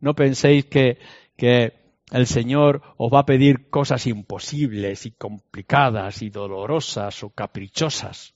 No 0.00 0.14
penséis 0.14 0.64
que, 0.64 0.98
que 1.36 1.74
el 2.10 2.26
Señor 2.26 2.80
os 2.96 3.12
va 3.12 3.20
a 3.20 3.26
pedir 3.26 3.68
cosas 3.68 4.06
imposibles 4.06 5.04
y 5.04 5.10
complicadas 5.10 6.22
y 6.22 6.30
dolorosas 6.30 7.22
o 7.22 7.28
caprichosas. 7.28 8.34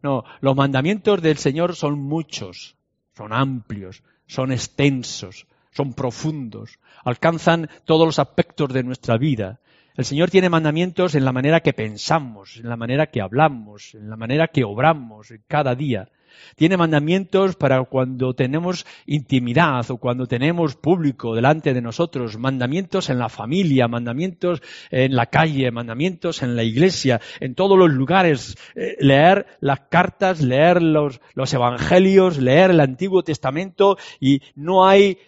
No, 0.00 0.22
los 0.40 0.54
mandamientos 0.54 1.20
del 1.20 1.38
Señor 1.38 1.74
son 1.74 2.00
muchos, 2.00 2.76
son 3.16 3.32
amplios, 3.32 4.04
son 4.26 4.52
extensos, 4.52 5.48
son 5.72 5.92
profundos, 5.94 6.78
alcanzan 7.04 7.68
todos 7.84 8.06
los 8.06 8.20
aspectos 8.20 8.72
de 8.72 8.84
nuestra 8.84 9.18
vida. 9.18 9.58
El 9.96 10.04
Señor 10.04 10.30
tiene 10.30 10.48
mandamientos 10.48 11.16
en 11.16 11.24
la 11.24 11.32
manera 11.32 11.60
que 11.60 11.72
pensamos, 11.72 12.58
en 12.58 12.68
la 12.68 12.76
manera 12.76 13.08
que 13.08 13.20
hablamos, 13.20 13.96
en 13.96 14.08
la 14.08 14.16
manera 14.16 14.46
que 14.48 14.62
obramos 14.62 15.34
cada 15.48 15.74
día. 15.74 16.08
Tiene 16.56 16.76
mandamientos 16.76 17.56
para 17.56 17.82
cuando 17.84 18.34
tenemos 18.34 18.86
intimidad 19.06 19.90
o 19.90 19.96
cuando 19.96 20.26
tenemos 20.26 20.76
público 20.76 21.34
delante 21.34 21.74
de 21.74 21.80
nosotros, 21.80 22.38
mandamientos 22.38 23.10
en 23.10 23.18
la 23.18 23.28
familia, 23.28 23.88
mandamientos 23.88 24.62
en 24.90 25.14
la 25.16 25.26
calle, 25.26 25.70
mandamientos 25.70 26.42
en 26.42 26.56
la 26.56 26.62
iglesia, 26.62 27.20
en 27.40 27.54
todos 27.54 27.78
los 27.78 27.90
lugares. 27.90 28.56
Eh, 28.74 28.96
leer 29.00 29.46
las 29.60 29.80
cartas, 29.88 30.40
leer 30.40 30.82
los, 30.82 31.20
los 31.34 31.52
evangelios, 31.52 32.38
leer 32.38 32.70
el 32.70 32.80
Antiguo 32.80 33.22
Testamento 33.22 33.96
y 34.20 34.40
no 34.54 34.86
hay 34.86 35.18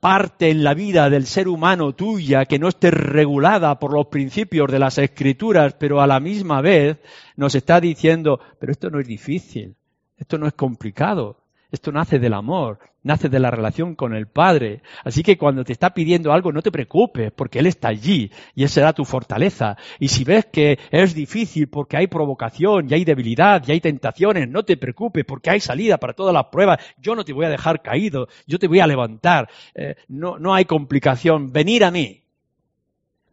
parte 0.00 0.48
en 0.50 0.64
la 0.64 0.72
vida 0.74 1.10
del 1.10 1.26
ser 1.26 1.46
humano 1.46 1.92
tuya 1.92 2.46
que 2.46 2.58
no 2.58 2.68
esté 2.68 2.90
regulada 2.90 3.78
por 3.78 3.92
los 3.92 4.06
principios 4.06 4.70
de 4.72 4.78
las 4.78 4.96
escrituras, 4.98 5.74
pero 5.78 6.00
a 6.00 6.06
la 6.06 6.18
misma 6.20 6.62
vez 6.62 6.96
nos 7.36 7.54
está 7.54 7.80
diciendo, 7.80 8.40
pero 8.58 8.72
esto 8.72 8.90
no 8.90 8.98
es 8.98 9.06
difícil, 9.06 9.76
esto 10.20 10.36
no 10.36 10.46
es 10.46 10.52
complicado, 10.52 11.38
esto 11.72 11.92
nace 11.92 12.18
del 12.18 12.34
amor, 12.34 12.78
nace 13.02 13.30
de 13.30 13.40
la 13.40 13.50
relación 13.50 13.94
con 13.94 14.14
el 14.14 14.26
Padre. 14.26 14.82
Así 15.02 15.22
que 15.22 15.38
cuando 15.38 15.64
te 15.64 15.72
está 15.72 15.94
pidiendo 15.94 16.30
algo, 16.32 16.52
no 16.52 16.60
te 16.60 16.70
preocupes, 16.70 17.32
porque 17.32 17.60
Él 17.60 17.66
está 17.66 17.88
allí 17.88 18.30
y 18.54 18.64
Él 18.64 18.68
será 18.68 18.92
tu 18.92 19.06
fortaleza. 19.06 19.78
Y 19.98 20.08
si 20.08 20.24
ves 20.24 20.44
que 20.46 20.78
es 20.90 21.14
difícil 21.14 21.68
porque 21.68 21.96
hay 21.96 22.06
provocación 22.06 22.86
y 22.90 22.94
hay 22.94 23.04
debilidad 23.04 23.66
y 23.66 23.72
hay 23.72 23.80
tentaciones, 23.80 24.46
no 24.48 24.62
te 24.62 24.76
preocupes, 24.76 25.24
porque 25.24 25.50
hay 25.50 25.60
salida 25.60 25.96
para 25.96 26.12
todas 26.12 26.34
las 26.34 26.46
pruebas. 26.46 26.84
Yo 26.98 27.14
no 27.14 27.24
te 27.24 27.32
voy 27.32 27.46
a 27.46 27.50
dejar 27.50 27.80
caído, 27.80 28.28
yo 28.46 28.58
te 28.58 28.68
voy 28.68 28.80
a 28.80 28.86
levantar. 28.86 29.48
Eh, 29.74 29.94
no, 30.08 30.38
no 30.38 30.52
hay 30.54 30.66
complicación. 30.66 31.50
Venir 31.50 31.82
a 31.82 31.90
mí. 31.90 32.22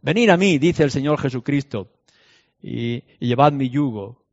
Venir 0.00 0.30
a 0.30 0.38
mí, 0.38 0.58
dice 0.58 0.84
el 0.84 0.90
Señor 0.90 1.20
Jesucristo, 1.20 1.90
y, 2.62 3.02
y 3.18 3.26
llevad 3.26 3.52
mi 3.52 3.68
yugo. 3.68 4.27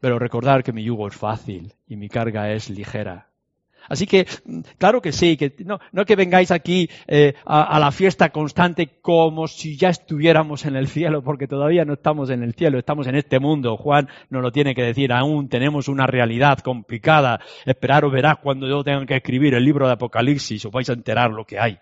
Pero 0.00 0.18
recordar 0.18 0.62
que 0.62 0.72
mi 0.72 0.84
yugo 0.84 1.08
es 1.08 1.16
fácil 1.16 1.74
y 1.86 1.96
mi 1.96 2.08
carga 2.08 2.52
es 2.52 2.70
ligera. 2.70 3.28
Así 3.88 4.06
que, 4.06 4.26
claro 4.76 5.00
que 5.00 5.12
sí, 5.12 5.36
que 5.36 5.54
no, 5.64 5.80
no 5.92 6.04
que 6.04 6.14
vengáis 6.14 6.50
aquí 6.50 6.90
eh, 7.06 7.34
a, 7.46 7.78
la 7.80 7.90
fiesta 7.90 8.28
constante 8.30 8.98
como 9.00 9.48
si 9.48 9.76
ya 9.76 9.88
estuviéramos 9.88 10.66
en 10.66 10.76
el 10.76 10.88
cielo, 10.88 11.22
porque 11.22 11.46
todavía 11.46 11.86
no 11.86 11.94
estamos 11.94 12.28
en 12.28 12.42
el 12.42 12.52
cielo, 12.52 12.78
estamos 12.78 13.06
en 13.06 13.14
este 13.14 13.38
mundo. 13.38 13.78
Juan 13.78 14.08
nos 14.28 14.42
lo 14.42 14.52
tiene 14.52 14.74
que 14.74 14.82
decir, 14.82 15.10
aún 15.12 15.48
tenemos 15.48 15.88
una 15.88 16.06
realidad 16.06 16.58
complicada. 16.58 17.40
Esperaros 17.64 18.12
verás 18.12 18.36
cuando 18.42 18.68
yo 18.68 18.84
tenga 18.84 19.06
que 19.06 19.16
escribir 19.16 19.54
el 19.54 19.64
libro 19.64 19.86
de 19.86 19.94
Apocalipsis, 19.94 20.66
os 20.66 20.72
vais 20.72 20.90
a 20.90 20.92
enterar 20.92 21.30
lo 21.30 21.46
que 21.46 21.58
hay. 21.58 21.78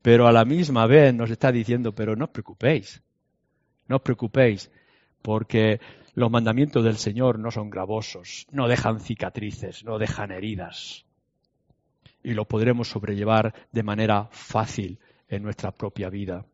Pero 0.00 0.26
a 0.26 0.32
la 0.32 0.46
misma 0.46 0.86
vez 0.86 1.12
nos 1.12 1.30
está 1.30 1.52
diciendo, 1.52 1.94
pero 1.94 2.16
no 2.16 2.24
os 2.24 2.30
preocupéis, 2.30 3.02
no 3.86 3.96
os 3.96 4.02
preocupéis, 4.02 4.70
porque 5.22 5.80
los 6.14 6.30
mandamientos 6.30 6.84
del 6.84 6.96
Señor 6.96 7.38
no 7.38 7.50
son 7.50 7.70
gravosos, 7.70 8.46
no 8.50 8.68
dejan 8.68 9.00
cicatrices, 9.00 9.84
no 9.84 9.98
dejan 9.98 10.32
heridas. 10.32 11.04
Y 12.22 12.34
lo 12.34 12.46
podremos 12.46 12.88
sobrellevar 12.88 13.54
de 13.72 13.82
manera 13.82 14.28
fácil 14.30 14.98
en 15.28 15.42
nuestra 15.42 15.70
propia 15.70 16.10
vida. 16.10 16.44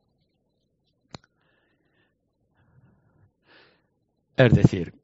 Es 4.37 4.55
decir, 4.55 4.95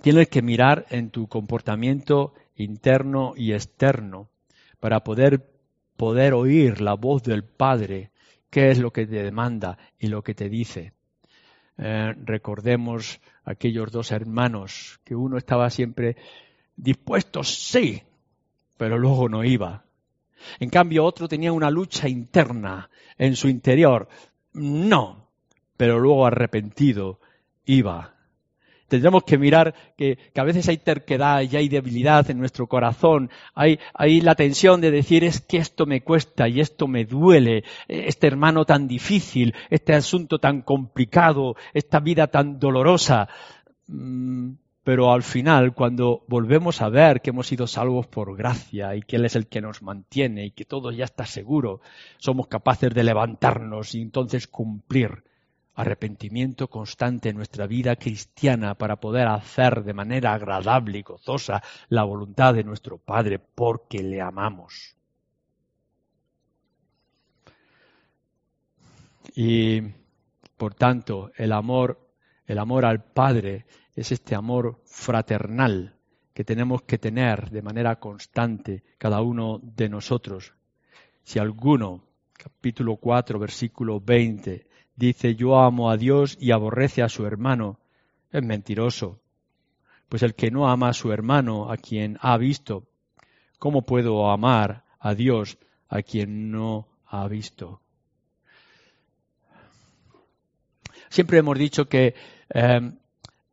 tienes 0.00 0.28
que 0.28 0.42
mirar 0.42 0.86
en 0.90 1.10
tu 1.10 1.28
comportamiento 1.28 2.34
interno 2.56 3.34
y 3.36 3.52
externo 3.52 4.28
para 4.80 5.04
poder, 5.04 5.48
poder 5.96 6.34
oír 6.34 6.80
la 6.80 6.94
voz 6.94 7.22
del 7.22 7.44
Padre, 7.44 8.10
qué 8.50 8.70
es 8.70 8.78
lo 8.78 8.92
que 8.92 9.06
te 9.06 9.22
demanda 9.22 9.78
y 9.98 10.08
lo 10.08 10.22
que 10.22 10.34
te 10.34 10.48
dice. 10.48 10.92
Eh, 11.84 12.14
recordemos 12.24 13.20
aquellos 13.44 13.90
dos 13.90 14.12
hermanos, 14.12 15.00
que 15.02 15.16
uno 15.16 15.36
estaba 15.36 15.68
siempre 15.68 16.16
dispuesto, 16.76 17.42
sí, 17.42 18.00
pero 18.76 18.96
luego 18.98 19.28
no 19.28 19.42
iba. 19.42 19.84
En 20.60 20.70
cambio, 20.70 21.04
otro 21.04 21.26
tenía 21.26 21.52
una 21.52 21.72
lucha 21.72 22.08
interna 22.08 22.88
en 23.18 23.34
su 23.34 23.48
interior, 23.48 24.08
no, 24.52 25.28
pero 25.76 25.98
luego 25.98 26.24
arrepentido 26.24 27.18
iba. 27.64 28.14
Tendremos 28.92 29.24
que 29.24 29.38
mirar 29.38 29.74
que, 29.96 30.18
a 30.36 30.44
veces 30.44 30.68
hay 30.68 30.76
terquedad 30.76 31.40
y 31.40 31.56
hay 31.56 31.70
debilidad 31.70 32.28
en 32.30 32.38
nuestro 32.38 32.66
corazón. 32.66 33.30
Hay, 33.54 33.78
hay 33.94 34.20
la 34.20 34.34
tensión 34.34 34.82
de 34.82 34.90
decir 34.90 35.24
es 35.24 35.40
que 35.40 35.56
esto 35.56 35.86
me 35.86 36.02
cuesta 36.02 36.46
y 36.46 36.60
esto 36.60 36.86
me 36.86 37.06
duele, 37.06 37.64
este 37.88 38.26
hermano 38.26 38.66
tan 38.66 38.86
difícil, 38.86 39.54
este 39.70 39.94
asunto 39.94 40.38
tan 40.38 40.60
complicado, 40.60 41.56
esta 41.72 42.00
vida 42.00 42.26
tan 42.26 42.58
dolorosa. 42.58 43.30
Mm, 43.86 44.56
pero 44.84 45.10
al 45.10 45.22
final, 45.22 45.72
cuando 45.72 46.26
volvemos 46.28 46.82
a 46.82 46.90
ver 46.90 47.22
que 47.22 47.30
hemos 47.30 47.46
sido 47.46 47.66
salvos 47.66 48.06
por 48.08 48.36
gracia 48.36 48.94
y 48.94 49.00
que 49.00 49.16
Él 49.16 49.24
es 49.24 49.36
el 49.36 49.46
que 49.46 49.62
nos 49.62 49.80
mantiene 49.80 50.44
y 50.44 50.50
que 50.50 50.66
todo 50.66 50.90
ya 50.90 51.06
está 51.06 51.24
seguro, 51.24 51.80
somos 52.18 52.46
capaces 52.46 52.92
de 52.92 53.04
levantarnos 53.04 53.94
y 53.94 54.02
entonces 54.02 54.46
cumplir 54.48 55.24
arrepentimiento 55.74 56.68
constante 56.68 57.30
en 57.30 57.36
nuestra 57.36 57.66
vida 57.66 57.96
cristiana 57.96 58.74
para 58.74 58.96
poder 58.96 59.28
hacer 59.28 59.84
de 59.84 59.94
manera 59.94 60.34
agradable 60.34 60.98
y 60.98 61.02
gozosa 61.02 61.62
la 61.88 62.04
voluntad 62.04 62.54
de 62.54 62.64
nuestro 62.64 62.98
Padre 62.98 63.38
porque 63.38 64.02
le 64.02 64.20
amamos. 64.20 64.96
Y 69.34 69.80
por 70.56 70.74
tanto, 70.74 71.32
el 71.36 71.52
amor, 71.52 71.98
el 72.46 72.58
amor 72.58 72.84
al 72.84 73.02
Padre 73.02 73.64
es 73.94 74.12
este 74.12 74.34
amor 74.34 74.80
fraternal 74.84 75.96
que 76.34 76.44
tenemos 76.44 76.82
que 76.82 76.98
tener 76.98 77.50
de 77.50 77.62
manera 77.62 77.98
constante 77.98 78.82
cada 78.98 79.20
uno 79.20 79.60
de 79.62 79.88
nosotros. 79.88 80.54
Si 81.22 81.38
alguno, 81.38 82.04
capítulo 82.32 82.96
4, 82.96 83.38
versículo 83.38 84.00
20, 84.00 84.66
dice 84.96 85.34
yo 85.34 85.58
amo 85.58 85.90
a 85.90 85.96
Dios 85.96 86.36
y 86.40 86.50
aborrece 86.50 87.02
a 87.02 87.08
su 87.08 87.26
hermano, 87.26 87.78
es 88.30 88.42
mentiroso. 88.42 89.18
Pues 90.08 90.22
el 90.22 90.34
que 90.34 90.50
no 90.50 90.68
ama 90.68 90.90
a 90.90 90.94
su 90.94 91.12
hermano, 91.12 91.70
a 91.70 91.76
quien 91.76 92.18
ha 92.20 92.36
visto, 92.36 92.84
¿cómo 93.58 93.82
puedo 93.82 94.30
amar 94.30 94.84
a 94.98 95.14
Dios 95.14 95.58
a 95.88 96.02
quien 96.02 96.50
no 96.50 96.86
ha 97.06 97.26
visto? 97.28 97.80
Siempre 101.08 101.38
hemos 101.38 101.58
dicho 101.58 101.88
que 101.88 102.14
em, 102.48 102.96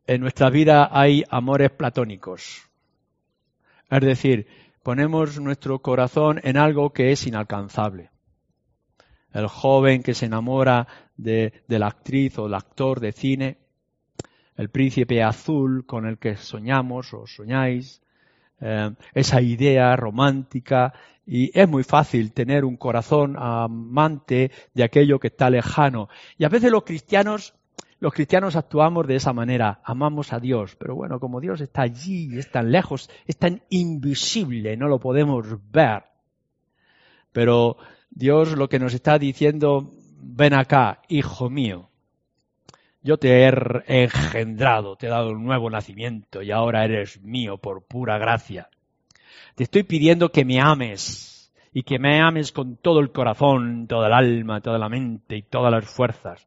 en 0.06 0.20
nuestra 0.20 0.50
vida 0.50 0.88
hay 0.90 1.24
amores 1.28 1.70
platónicos. 1.70 2.62
Es 3.90 4.00
decir, 4.00 4.46
ponemos 4.82 5.38
nuestro 5.38 5.80
corazón 5.80 6.40
en 6.42 6.56
algo 6.56 6.90
que 6.90 7.12
es 7.12 7.26
inalcanzable. 7.26 8.10
El 9.32 9.46
joven 9.46 10.02
que 10.02 10.14
se 10.14 10.26
enamora 10.26 10.88
de, 11.22 11.52
la 11.68 11.86
actriz 11.86 12.38
o 12.38 12.44
del 12.44 12.54
actor 12.54 13.00
de 13.00 13.12
cine, 13.12 13.58
el 14.56 14.68
príncipe 14.68 15.22
azul 15.22 15.86
con 15.86 16.06
el 16.06 16.18
que 16.18 16.36
soñamos 16.36 17.14
o 17.14 17.26
soñáis, 17.26 18.02
eh, 18.60 18.90
esa 19.14 19.40
idea 19.40 19.96
romántica 19.96 20.92
y 21.32 21.56
es 21.58 21.68
muy 21.68 21.84
fácil 21.84 22.32
tener 22.32 22.64
un 22.64 22.76
corazón 22.76 23.36
amante 23.38 24.50
de 24.74 24.82
aquello 24.82 25.20
que 25.20 25.28
está 25.28 25.48
lejano. 25.48 26.08
Y 26.36 26.44
a 26.44 26.48
veces 26.48 26.72
los 26.72 26.82
cristianos, 26.82 27.54
los 28.00 28.12
cristianos 28.12 28.56
actuamos 28.56 29.06
de 29.06 29.14
esa 29.16 29.32
manera, 29.32 29.80
amamos 29.84 30.32
a 30.32 30.40
Dios, 30.40 30.74
pero 30.76 30.96
bueno, 30.96 31.20
como 31.20 31.40
Dios 31.40 31.60
está 31.60 31.82
allí, 31.82 32.36
es 32.36 32.50
tan 32.50 32.72
lejos, 32.72 33.08
es 33.26 33.36
tan 33.36 33.62
invisible, 33.70 34.76
no 34.76 34.88
lo 34.88 34.98
podemos 34.98 35.46
ver. 35.70 36.02
Pero 37.32 37.76
Dios 38.10 38.56
lo 38.56 38.68
que 38.68 38.80
nos 38.80 38.92
está 38.92 39.18
diciendo 39.18 39.92
ven 40.20 40.54
acá, 40.54 41.00
hijo 41.08 41.50
mío. 41.50 41.88
Yo 43.02 43.16
te 43.16 43.44
he 43.44 44.02
engendrado, 44.02 44.96
te 44.96 45.06
he 45.06 45.10
dado 45.10 45.30
un 45.30 45.44
nuevo 45.44 45.70
nacimiento 45.70 46.42
y 46.42 46.50
ahora 46.50 46.84
eres 46.84 47.20
mío 47.22 47.56
por 47.56 47.82
pura 47.84 48.18
gracia. 48.18 48.68
Te 49.54 49.64
estoy 49.64 49.84
pidiendo 49.84 50.30
que 50.30 50.44
me 50.44 50.60
ames 50.60 51.52
y 51.72 51.82
que 51.82 51.98
me 51.98 52.20
ames 52.20 52.52
con 52.52 52.76
todo 52.76 53.00
el 53.00 53.10
corazón, 53.10 53.86
toda 53.86 54.08
el 54.08 54.12
alma, 54.12 54.60
toda 54.60 54.78
la 54.78 54.88
mente 54.88 55.36
y 55.36 55.42
todas 55.42 55.72
las 55.72 55.86
fuerzas. 55.86 56.46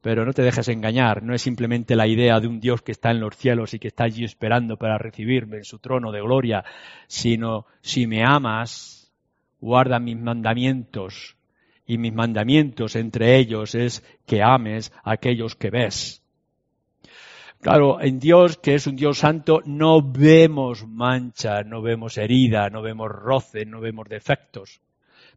Pero 0.00 0.24
no 0.24 0.32
te 0.32 0.42
dejes 0.42 0.68
engañar, 0.68 1.22
no 1.22 1.34
es 1.34 1.42
simplemente 1.42 1.96
la 1.96 2.06
idea 2.06 2.40
de 2.40 2.46
un 2.46 2.60
Dios 2.60 2.82
que 2.82 2.92
está 2.92 3.10
en 3.10 3.20
los 3.20 3.36
cielos 3.36 3.74
y 3.74 3.78
que 3.78 3.88
está 3.88 4.04
allí 4.04 4.24
esperando 4.24 4.76
para 4.76 4.96
recibirme 4.96 5.58
en 5.58 5.64
su 5.64 5.80
trono 5.80 6.12
de 6.12 6.22
gloria, 6.22 6.64
sino 7.08 7.66
si 7.82 8.06
me 8.06 8.24
amas, 8.24 9.12
guarda 9.60 9.98
mis 9.98 10.16
mandamientos, 10.16 11.37
y 11.88 11.96
mis 11.96 12.12
mandamientos 12.12 12.94
entre 12.94 13.38
ellos 13.38 13.74
es 13.74 14.04
que 14.26 14.42
ames 14.42 14.92
a 15.02 15.12
aquellos 15.12 15.56
que 15.56 15.70
ves. 15.70 16.22
Claro, 17.62 18.00
en 18.00 18.20
Dios, 18.20 18.58
que 18.58 18.74
es 18.74 18.86
un 18.86 18.94
Dios 18.94 19.18
santo, 19.18 19.62
no 19.64 20.02
vemos 20.02 20.86
mancha, 20.86 21.64
no 21.64 21.82
vemos 21.82 22.18
herida, 22.18 22.68
no 22.68 22.82
vemos 22.82 23.10
roce, 23.10 23.64
no 23.64 23.80
vemos 23.80 24.06
defectos. 24.06 24.80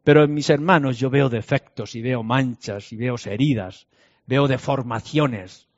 Pero 0.04 0.26
en 0.26 0.34
mis 0.34 0.50
hermanos 0.50 1.00
yo 1.00 1.10
veo 1.10 1.30
defectos 1.30 1.96
y 1.96 2.02
veo 2.02 2.22
manchas 2.22 2.92
y 2.92 2.98
veo 2.98 3.16
heridas, 3.26 3.88
veo 4.28 4.48
deformaciones. 4.48 5.70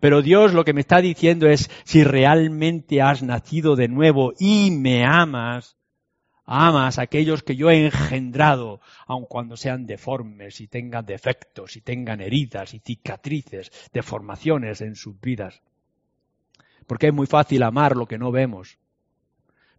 Pero 0.00 0.20
Dios 0.20 0.52
lo 0.52 0.64
que 0.64 0.74
me 0.74 0.82
está 0.82 1.00
diciendo 1.00 1.48
es, 1.48 1.70
si 1.84 2.04
realmente 2.04 3.00
has 3.00 3.22
nacido 3.22 3.74
de 3.74 3.88
nuevo 3.88 4.34
y 4.38 4.70
me 4.70 5.04
amas, 5.04 5.76
amas 6.46 6.98
a 6.98 7.02
aquellos 7.02 7.42
que 7.42 7.56
yo 7.56 7.70
he 7.70 7.86
engendrado, 7.86 8.80
aun 9.06 9.26
cuando 9.26 9.56
sean 9.56 9.84
deformes 9.84 10.60
y 10.60 10.68
tengan 10.68 11.04
defectos 11.04 11.76
y 11.76 11.80
tengan 11.80 12.20
heridas 12.20 12.72
y 12.72 12.78
cicatrices, 12.78 13.70
deformaciones 13.92 14.80
en 14.80 14.94
sus 14.94 15.20
vidas. 15.20 15.60
Porque 16.86 17.08
es 17.08 17.14
muy 17.14 17.26
fácil 17.26 17.64
amar 17.64 17.96
lo 17.96 18.06
que 18.06 18.18
no 18.18 18.30
vemos. 18.30 18.78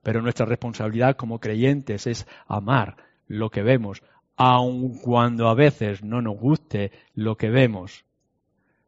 Pero 0.03 0.21
nuestra 0.21 0.45
responsabilidad 0.45 1.15
como 1.15 1.39
creyentes 1.39 2.05
es 2.05 2.27
amar 2.47 2.97
lo 3.27 3.49
que 3.49 3.63
vemos, 3.63 4.03
aun 4.35 4.99
cuando 4.99 5.47
a 5.47 5.55
veces 5.55 6.03
no 6.03 6.21
nos 6.21 6.37
guste 6.37 6.91
lo 7.13 7.37
que 7.37 7.49
vemos. 7.49 8.05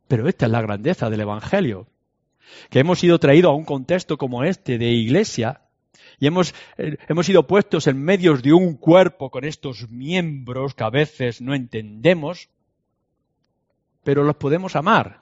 Pero 0.07 0.27
esta 0.27 0.45
es 0.45 0.51
la 0.51 0.61
grandeza 0.61 1.09
del 1.09 1.21
Evangelio, 1.21 1.87
que 2.69 2.79
hemos 2.79 2.99
sido 2.99 3.19
traídos 3.19 3.51
a 3.51 3.55
un 3.55 3.65
contexto 3.65 4.17
como 4.17 4.43
este 4.43 4.77
de 4.77 4.87
iglesia 4.87 5.61
y 6.19 6.27
hemos, 6.27 6.53
eh, 6.77 6.97
hemos 7.07 7.25
sido 7.25 7.47
puestos 7.47 7.87
en 7.87 8.01
medio 8.01 8.35
de 8.37 8.53
un 8.53 8.75
cuerpo 8.75 9.29
con 9.29 9.45
estos 9.45 9.89
miembros 9.89 10.73
que 10.73 10.83
a 10.83 10.89
veces 10.89 11.41
no 11.41 11.53
entendemos, 11.53 12.49
pero 14.03 14.23
los 14.23 14.35
podemos 14.35 14.75
amar. 14.75 15.21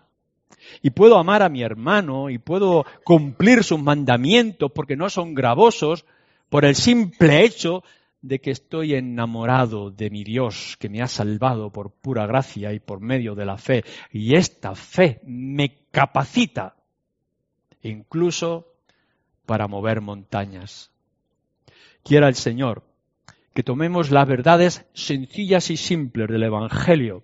Y 0.82 0.92
puedo 0.92 1.18
amar 1.18 1.44
a 1.44 1.50
mi 1.50 1.62
hermano 1.62 2.30
y 2.30 2.38
puedo 2.38 2.86
cumplir 3.04 3.64
sus 3.64 3.82
mandamientos 3.82 4.72
porque 4.72 4.96
no 4.96 5.10
son 5.10 5.34
gravosos 5.34 6.06
por 6.50 6.66
el 6.66 6.76
simple 6.76 7.44
hecho 7.44 7.84
de 8.22 8.40
que 8.40 8.52
estoy 8.52 8.96
enamorado 8.96 9.92
de 9.92 10.10
mi 10.10 10.24
Dios 10.24 10.78
que 10.80 10.90
me 10.90 11.02
ha 11.02 11.08
salvado 11.08 11.72
por 11.72 11.92
pura 11.92 12.26
gracia 12.26 12.74
y 12.74 12.80
por 12.80 13.00
medio 13.00 13.36
de 13.36 13.46
la 13.46 13.58
fe. 13.58 13.84
Y 14.12 14.36
esta 14.36 14.74
fe 14.76 15.22
me 15.24 15.78
capacita 15.92 16.76
incluso 17.84 18.74
para 19.48 19.68
mover 19.68 20.02
montañas. 20.02 20.91
Quiera 22.04 22.28
el 22.28 22.36
Señor 22.36 22.84
que 23.56 23.64
tomemos 23.64 24.12
las 24.12 24.28
verdades 24.28 24.86
sencillas 24.93 25.72
y 25.72 25.78
simples 25.78 26.28
del 26.28 26.43
Evangelio 26.43 27.24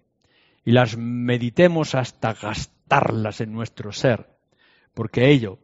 y 0.65 0.71
las 0.71 0.97
meditemos 0.97 1.93
hasta 1.93 2.33
gastarlas 2.33 3.41
en 3.41 3.51
nuestro 3.51 3.91
ser, 3.91 4.29
porque 4.95 5.29
ello 5.29 5.59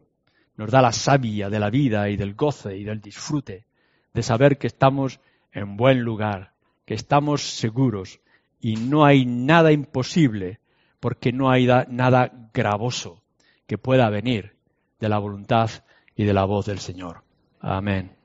nos 0.56 0.70
da 0.70 0.80
la 0.80 0.92
savia 0.92 1.48
de 1.48 1.58
la 1.58 1.70
vida 1.70 2.08
y 2.08 2.16
del 2.16 2.34
goce 2.34 2.76
y 2.76 2.84
del 2.84 3.00
disfrute 3.00 3.64
de 4.12 4.22
saber 4.22 4.58
que 4.58 4.68
estamos 4.68 5.18
en 5.52 5.76
buen 5.76 6.02
lugar, 6.02 6.52
que 6.84 6.94
estamos 6.94 7.42
seguros 7.42 8.20
y 8.60 8.76
no 8.76 9.04
hay 9.06 9.24
nada 9.24 9.72
imposible, 9.72 10.60
porque 11.00 11.32
no 11.32 11.50
hay 11.50 11.66
nada 11.88 12.50
gravoso 12.52 13.22
que 13.66 13.78
pueda 13.78 14.10
venir 14.10 14.56
de 15.00 15.08
la 15.08 15.18
voluntad 15.18 15.70
y 16.20 16.24
de 16.24 16.34
la 16.34 16.44
voz 16.44 16.66
del 16.66 16.80
Señor. 16.80 17.22
Amén. 17.60 18.19